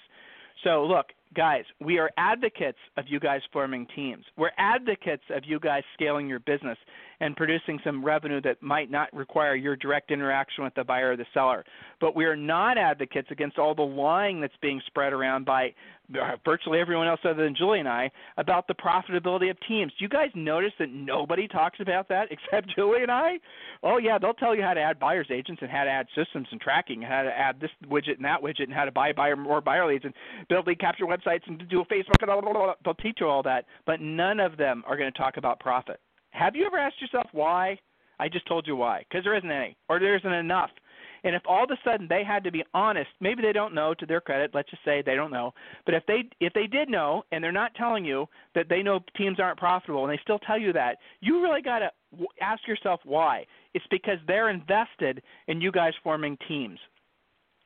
So, 0.63 0.85
look, 0.85 1.07
guys, 1.35 1.65
we 1.81 1.99
are 1.99 2.11
advocates 2.17 2.79
of 2.97 3.05
you 3.09 3.19
guys 3.19 3.41
forming 3.53 3.87
teams. 3.95 4.25
We're 4.37 4.53
advocates 4.57 5.25
of 5.31 5.45
you 5.45 5.59
guys 5.59 5.83
scaling 5.95 6.29
your 6.29 6.41
business 6.41 6.79
and 7.25 7.35
producing 7.37 7.81
some 7.83 8.05
revenue 8.05 8.39
that 8.43 8.63
might 8.63 8.91
not 8.91 9.11
require 9.15 9.57
your 9.57 9.77
direct 9.77 10.11
interaction 10.11 10.63
with 10.63 10.75
the 10.75 10.85
buyer 10.85 11.13
or 11.13 11.17
the 11.17 11.25
seller. 11.33 11.65
But 11.99 12.15
we 12.15 12.27
are 12.27 12.37
not 12.37 12.77
advocates 12.77 13.29
against 13.31 13.59
all 13.59 13.75
the 13.75 13.83
lying 13.83 14.43
that's 14.43 14.57
being 14.61 14.83
spread 14.87 15.15
around 15.15 15.47
by 15.47 15.75
uh, 16.15 16.37
virtually 16.45 16.81
everyone 16.81 17.09
else 17.09 17.21
other 17.25 17.43
than 17.43 17.55
Julie 17.57 17.81
and 17.81 17.89
I 17.89 18.11
about 18.37 18.69
the 18.69 18.75
profitability 18.75 19.51
of 19.51 19.57
teams. 19.67 19.91
Do 19.99 20.05
you 20.05 20.11
guys 20.11 20.29
notice 20.35 20.73
that 20.79 20.91
nobody 20.91 21.49
talks 21.49 21.81
about 21.81 22.11
that 22.11 22.29
except 22.31 22.75
Julie 22.77 23.01
and 23.03 23.11
I? 23.11 23.41
Oh 23.83 23.97
yeah, 23.97 24.19
they'll 24.19 24.35
tell 24.35 24.55
you 24.55 24.61
how 24.61 24.75
to 24.75 24.83
add 24.83 24.99
buyers 24.99 25.29
agents 25.31 25.63
and 25.63 25.71
how 25.71 25.85
to 25.85 25.91
add 25.91 26.07
systems 26.15 26.49
and 26.53 26.61
tracking, 26.61 27.05
and 27.05 27.11
how 27.11 27.23
to 27.23 27.33
add 27.33 27.59
this 27.59 27.71
widget 27.87 28.17
and 28.17 28.25
that 28.27 28.43
widget, 28.43 28.65
and 28.65 28.75
how 28.75 28.85
to 28.85 28.93
buy 28.93 29.15
buyer 29.15 29.35
more 29.37 29.63
buyer 29.63 29.87
leads 29.87 30.05
and 30.05 30.13
build 30.51 30.67
lead 30.67 30.79
capture 30.79 31.07
websites 31.07 31.47
and 31.47 31.67
do 31.71 31.81
a 31.81 31.87
Facebook. 31.87 32.21
And 32.21 32.27
blah, 32.27 32.43
blah, 32.43 32.53
blah. 32.53 32.75
They'll 32.85 32.95
teach 32.95 33.17
you 33.21 33.29
all 33.29 33.43
that, 33.45 33.65
but 33.87 34.03
none 34.03 34.41
of 34.41 34.59
them 34.59 34.85
are 34.87 34.99
going 34.99 35.11
to 35.11 35.19
talk 35.19 35.39
about 35.39 35.59
profit. 35.59 36.01
Have 36.35 36.57
you 36.57 36.67
ever 36.67 36.79
asked 36.79 37.01
yourself 37.01 37.27
why? 37.33 37.79
I 38.19 38.29
just 38.29 38.47
told 38.47 38.67
you 38.67 38.77
why. 38.77 39.05
Because 39.09 39.25
there 39.25 39.37
isn't 39.37 39.51
any, 39.51 39.77
or 39.89 39.99
there 40.01 40.17
isn't 40.17 40.33
enough. 40.33 40.71
And 41.23 41.35
if 41.35 41.43
all 41.47 41.65
of 41.65 41.71
a 41.71 41.79
sudden 41.89 42.07
they 42.09 42.23
had 42.23 42.45
to 42.45 42.51
be 42.51 42.65
honest, 42.75 43.09
maybe 43.21 43.41
they 43.41 43.53
don't 43.53 43.75
know 43.75 43.95
to 43.95 44.05
their 44.05 44.21
credit, 44.21 44.51
let's 44.53 44.69
just 44.69 44.85
say 44.85 45.01
they 45.01 45.15
don't 45.15 45.31
know. 45.31 45.55
But 45.87 45.95
if 45.95 46.05
they 46.07 46.25
if 46.41 46.53
they 46.53 46.67
did 46.67 46.91
know 46.91 47.23
and 47.33 47.43
they're 47.43 47.53
not 47.53 47.75
telling 47.77 48.05
you 48.05 48.27
that 48.55 48.69
they 48.69 48.83
know 48.83 49.01
teams 49.17 49.41
aren't 49.41 49.59
profitable 49.59 50.05
and 50.05 50.13
they 50.13 50.21
still 50.23 50.41
tell 50.41 50.59
you 50.59 50.73
that, 50.75 50.99
you 51.21 51.41
really 51.41 51.63
got 51.63 51.79
to 51.79 51.91
ask 52.41 52.67
yourself 52.67 53.01
why. 53.05 53.47
It's 53.73 53.87
because 53.91 54.19
they're 54.27 54.51
invested 54.51 55.23
in 55.49 55.61
you 55.61 55.73
guys 55.73 55.95
forming 56.03 56.37
teams. 56.47 56.79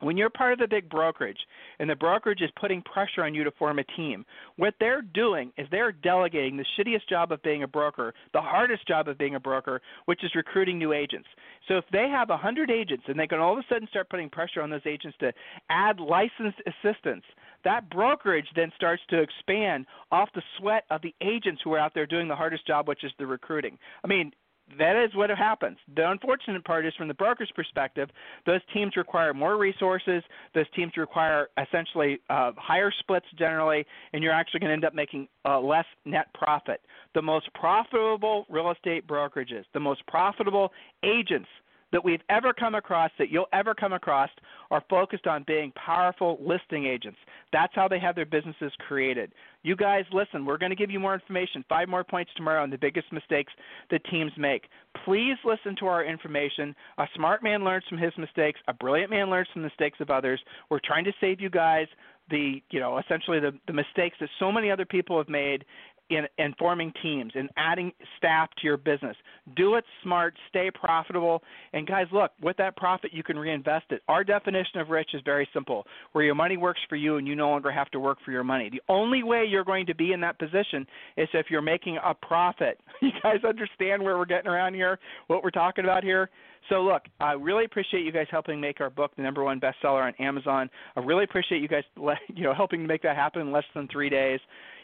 When 0.01 0.17
you're 0.17 0.31
part 0.31 0.53
of 0.53 0.61
the 0.61 0.69
big 0.69 0.89
brokerage 0.89 1.39
and 1.81 1.91
the 1.91 1.97
brokerage 1.97 2.41
is 2.41 2.51
putting 2.61 2.83
pressure 2.83 3.25
on 3.25 3.35
you 3.35 3.43
to 3.43 3.51
form 3.53 3.81
a 3.81 3.85
team, 3.97 4.25
what 4.57 4.75
they're 4.79 5.03
doing 5.03 5.53
is 5.59 5.67
they're 5.71 5.91
delegating 5.91 6.57
the 6.57 6.65
shittiest 6.79 7.09
job 7.09 7.33
of 7.33 7.43
being 7.43 7.65
a 7.65 7.69
broker, 7.69 8.15
the 8.33 8.41
hardest 8.41 8.87
job 8.87 9.09
of 9.09 9.19
being 9.19 9.35
a 9.35 9.41
broker, 9.41 9.81
which 10.05 10.23
is 10.23 10.35
recruiting 10.37 10.79
new 10.79 10.93
agents. 10.93 11.29
So 11.67 11.79
if 11.79 11.85
they 11.93 12.09
have 12.09 12.29
100 12.29 12.71
agents 12.71 13.05
and 13.09 13.19
they 13.19 13.27
can 13.27 13.41
all 13.41 13.53
of 13.53 13.59
a 13.59 13.65
sudden 13.69 13.89
start 13.89 14.09
putting 14.09 14.31
pressure 14.31 14.63
on 14.63 14.71
those 14.71 14.87
agents 14.87 15.17
to 15.19 15.33
add 15.69 15.99
licensed 15.99 16.61
assistants, 16.67 17.27
that 17.65 17.91
brokerage 17.91 18.49
then 18.55 18.71
starts 18.77 19.03
to 19.11 19.21
expand 19.21 19.87
off 20.13 20.29
the 20.35 20.43
sweat 20.59 20.85
of 20.91 21.03
the 21.03 21.15
agents 21.21 21.61
who 21.65 21.73
are 21.73 21.79
out 21.79 21.93
there 21.95 22.07
doing 22.07 22.29
the 22.29 22.37
hardest 22.37 22.67
job, 22.67 22.87
which 22.87 23.03
is 23.03 23.13
the 23.19 23.27
recruiting. 23.27 23.77
I 24.05 24.07
mean, 24.07 24.33
that 24.79 24.97
is 24.97 25.15
what 25.15 25.31
happens. 25.31 25.79
The 25.97 26.11
unfortunate 26.11 26.65
part 26.65 26.85
is, 26.85 26.93
from 26.97 27.09
the 27.09 27.15
broker's 27.15 27.51
perspective, 27.55 28.11
those 28.45 28.61
teams 28.75 28.97
require 28.97 29.33
more 29.33 29.57
resources. 29.57 30.23
Those 30.55 30.67
teams 30.75 30.93
require 30.97 31.49
essentially 31.57 32.21
uh, 32.29 32.53
higher 32.57 32.93
splits 32.99 33.27
generally, 33.39 33.87
and 34.13 34.23
you're 34.23 34.33
actually 34.33 34.61
going 34.61 34.69
to 34.69 34.75
end 34.75 34.85
up 34.85 34.95
making 34.95 35.29
uh, 35.45 35.61
less 35.61 35.87
net 36.05 36.27
profit. 36.35 36.83
The 37.15 37.23
most 37.23 37.53
profitable 37.55 38.47
real 38.51 38.71
estate 38.71 39.07
brokerages, 39.07 39.65
the 39.73 39.81
most 39.81 40.07
profitable 40.07 40.73
agents 41.03 41.49
that 41.93 42.05
we've 42.05 42.21
ever 42.29 42.53
come 42.53 42.75
across, 42.75 43.11
that 43.19 43.31
you'll 43.31 43.49
ever 43.53 43.75
come 43.75 43.93
across, 43.95 44.29
are 44.71 44.83
focused 44.91 45.27
on 45.27 45.45
being 45.47 45.73
powerful 45.73 46.39
listing 46.41 46.85
agents. 46.85 47.19
That's 47.53 47.73
how 47.75 47.89
they 47.89 47.99
have 47.99 48.15
their 48.15 48.27
businesses 48.27 48.73
created. 48.87 49.33
You 49.69 49.77
guys, 49.77 50.07
listen, 50.15 50.47
we're 50.47 50.57
going 50.57 50.71
to 50.71 50.77
give 50.77 50.91
you 50.91 50.99
more 50.99 51.13
information, 51.13 51.63
five 51.69 51.91
more 51.91 52.03
points 52.03 52.31
tomorrow 52.35 52.63
on 52.63 52.71
the 52.71 52.79
biggest 52.79 53.13
mistakes 53.13 53.53
that 53.91 54.01
teams 54.11 54.33
make. 54.39 54.63
Please 55.05 55.37
listen 55.45 55.77
to 55.81 55.87
our 55.87 56.03
information. 56.07 56.75
A 56.97 57.05
smart 57.15 57.43
man 57.43 57.65
learns 57.65 57.85
from 57.87 57.99
his 57.99 58.15
mistakes, 58.17 58.59
a 58.67 58.73
brilliant 58.73 59.11
man 59.11 59.29
learns 59.29 59.47
from 59.53 59.61
the 59.61 59.69
mistakes 59.69 59.99
of 60.01 60.09
others. 60.09 60.41
We're 60.71 60.81
trying 60.83 61.05
to 61.05 61.13
save 61.21 61.39
you 61.39 61.51
guys 61.51 61.87
the 62.31 62.63
you 62.71 62.81
know 62.81 62.99
essentially 62.99 63.41
the 63.41 63.53
the 63.67 63.73
mistakes 63.75 64.17
that 64.21 64.29
so 64.39 64.51
many 64.51 64.71
other 64.71 64.85
people 64.87 65.19
have 65.19 65.29
made 65.29 65.65
in, 66.11 66.27
in 66.39 66.55
forming 66.59 66.93
teams 67.03 67.33
and 67.35 67.49
adding 67.57 67.93
staff 68.17 68.49
to 68.61 68.67
your 68.67 68.77
business. 68.77 69.17
Do 69.57 69.75
it 69.75 69.85
smart, 70.03 70.35
stay 70.49 70.71
profitable, 70.71 71.43
and 71.73 71.87
guys, 71.87 72.07
look, 72.13 72.33
with 72.43 72.57
that 72.59 72.77
profit, 72.77 73.13
you 73.13 73.23
can 73.23 73.39
reinvest 73.39 73.87
it. 73.91 74.03
Our 74.09 74.25
definition 74.25 74.81
of 74.81 74.89
rich 74.89 75.11
is 75.15 75.23
very 75.25 75.49
simple 75.53 75.87
where 76.13 76.25
your 76.25 76.35
money 76.35 76.57
works 76.57 76.81
for 76.89 76.97
you 76.97 77.17
and 77.17 77.27
you 77.27 77.35
no 77.35 77.49
longer 77.49 77.71
have 77.71 77.91
to 77.91 78.01
work 78.01 78.19
for 78.25 78.33
your 78.33 78.45
money. 78.45 78.71
The 78.71 78.83
only 78.89 79.23
way 79.23 79.45
you're 79.49 79.65
going 79.65 79.87
to 79.87 79.95
be 79.95 80.13
in 80.13 80.21
that 80.21 80.39
position 80.39 80.87
is 81.17 81.29
if 81.35 81.47
you're 81.51 81.63
making 81.63 81.99
a 82.05 82.15
profit. 82.15 82.81
You 83.09 83.13
guys 83.23 83.39
understand 83.49 84.03
where 84.03 84.19
we're 84.19 84.27
getting 84.27 84.51
around 84.51 84.75
here, 84.75 84.99
what 85.29 85.43
we're 85.43 85.51
talking 85.51 85.85
about 85.85 86.05
here? 86.05 86.29
So 86.69 86.83
look, 86.83 87.03
I 87.21 87.33
really 87.33 87.65
appreciate 87.65 88.05
you 88.05 88.13
guys 88.13 88.27
helping 88.31 88.61
make 88.61 88.81
our 88.81 88.91
book 88.91 89.13
the 89.17 89.23
number 89.23 89.43
one 89.43 89.61
bestseller 89.61 90.03
on 90.03 90.15
Amazon. 90.19 90.69
I 90.97 91.01
really 91.01 91.25
appreciate 91.25 91.63
you 91.63 91.69
guys, 91.69 91.85
you 92.35 92.45
know, 92.45 92.55
helping 92.55 92.87
make 92.87 93.03
that 93.03 93.17
happen 93.17 93.43
in 93.43 93.53
less 93.53 93.65
than 93.75 93.89
three 93.89 94.11
days. 94.11 94.41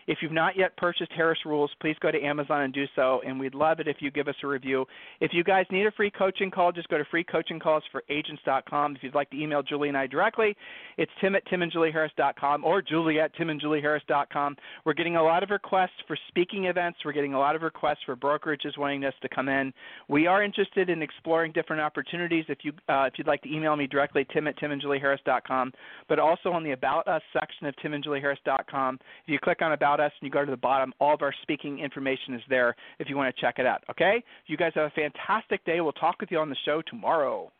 If 0.06 0.18
you've 0.20 0.32
not 0.32 0.56
yet 0.56 0.76
purchased 0.76 1.12
Harris 1.12 1.38
Rules, 1.44 1.70
please 1.80 1.96
go 2.00 2.10
to 2.10 2.22
Amazon 2.22 2.62
and 2.62 2.72
do 2.72 2.84
so, 2.94 3.20
and 3.26 3.38
we'd 3.38 3.54
love 3.54 3.80
it 3.80 3.88
if 3.88 3.96
you 4.00 4.10
give 4.10 4.28
us 4.28 4.34
a 4.42 4.46
review. 4.46 4.84
If 5.20 5.32
you 5.32 5.44
guys 5.44 5.66
need 5.70 5.86
a 5.86 5.90
free 5.92 6.10
coaching 6.10 6.50
call, 6.50 6.72
just 6.72 6.88
go 6.88 6.98
to 6.98 7.04
freecoachingcallsforagents.com. 7.04 8.96
If 8.96 9.02
you'd 9.02 9.14
like 9.14 9.30
to 9.30 9.40
email 9.40 9.62
Julie 9.62 9.88
and 9.88 9.96
I 9.96 10.06
directly, 10.06 10.56
it's 10.98 11.10
tim 11.20 11.34
at 11.34 11.46
timandjulieharris.com 11.46 12.64
or 12.64 12.82
julie 12.82 13.20
at 13.20 13.34
timandjulieharris.com. 13.36 14.56
We're 14.84 14.94
getting 14.94 15.16
a 15.16 15.22
lot 15.22 15.42
of 15.42 15.50
requests 15.50 15.90
for 16.06 16.16
speaking 16.28 16.64
events. 16.64 16.98
We're 17.04 17.12
getting 17.12 17.34
a 17.34 17.38
lot 17.38 17.56
of 17.56 17.62
requests 17.62 17.98
for 18.04 18.16
brokerages 18.16 18.76
wanting 18.78 19.04
us 19.04 19.14
to 19.22 19.28
come 19.28 19.48
in. 19.48 19.72
We 20.08 20.26
are 20.26 20.42
interested 20.42 20.90
in 20.90 21.02
exploring 21.02 21.52
different 21.52 21.82
opportunities. 21.82 22.44
If, 22.48 22.58
you, 22.62 22.72
uh, 22.88 23.04
if 23.04 23.14
you'd 23.16 23.26
like 23.26 23.42
to 23.42 23.52
email 23.52 23.76
me 23.76 23.86
directly, 23.86 24.26
tim 24.32 24.46
at 24.48 24.58
timandjulieharris.com, 24.58 25.72
but 26.08 26.18
also 26.18 26.50
on 26.50 26.62
the 26.62 26.72
About 26.72 27.08
Us 27.08 27.22
section 27.32 27.66
of 27.66 27.74
timandjulieharris.com. 27.76 28.98
If 29.24 29.28
you 29.32 29.38
click 29.38 29.62
on 29.62 29.72
About 29.72 29.93
about 29.94 30.04
us 30.04 30.12
and 30.20 30.26
you 30.26 30.32
go 30.32 30.44
to 30.44 30.50
the 30.50 30.56
bottom, 30.56 30.92
all 31.00 31.14
of 31.14 31.22
our 31.22 31.32
speaking 31.42 31.78
information 31.78 32.34
is 32.34 32.42
there 32.48 32.74
if 32.98 33.08
you 33.08 33.16
want 33.16 33.34
to 33.34 33.40
check 33.40 33.58
it 33.58 33.66
out. 33.66 33.82
Okay? 33.90 34.22
You 34.46 34.56
guys 34.56 34.72
have 34.74 34.86
a 34.86 34.90
fantastic 34.90 35.64
day. 35.64 35.80
We'll 35.80 35.92
talk 35.92 36.20
with 36.20 36.30
you 36.30 36.38
on 36.38 36.50
the 36.50 36.56
show 36.64 36.82
tomorrow. 36.88 37.50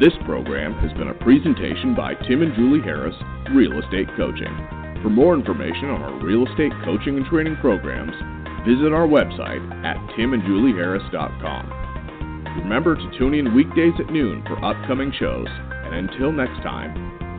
This 0.00 0.12
program 0.24 0.72
has 0.80 0.92
been 0.96 1.08
a 1.08 1.14
presentation 1.20 1.94
by 1.94 2.14
Tim 2.26 2.40
and 2.40 2.54
Julie 2.54 2.80
Harris, 2.80 3.14
Real 3.54 3.78
Estate 3.78 4.08
Coaching. 4.16 4.56
For 5.02 5.10
more 5.10 5.34
information 5.34 5.90
on 5.90 6.00
our 6.00 6.24
real 6.24 6.46
estate 6.46 6.72
coaching 6.84 7.18
and 7.18 7.26
training 7.26 7.56
programs, 7.60 8.14
visit 8.66 8.92
our 8.92 9.06
website 9.06 9.60
at 9.84 9.96
timandjulieharris.com. 10.16 11.76
Remember 12.62 12.96
to 12.96 13.18
tune 13.18 13.34
in 13.34 13.54
weekdays 13.54 13.92
at 13.98 14.10
noon 14.10 14.42
for 14.46 14.64
upcoming 14.64 15.12
shows, 15.18 15.48
and 15.48 16.08
until 16.08 16.32
next 16.32 16.62
time, 16.62 17.19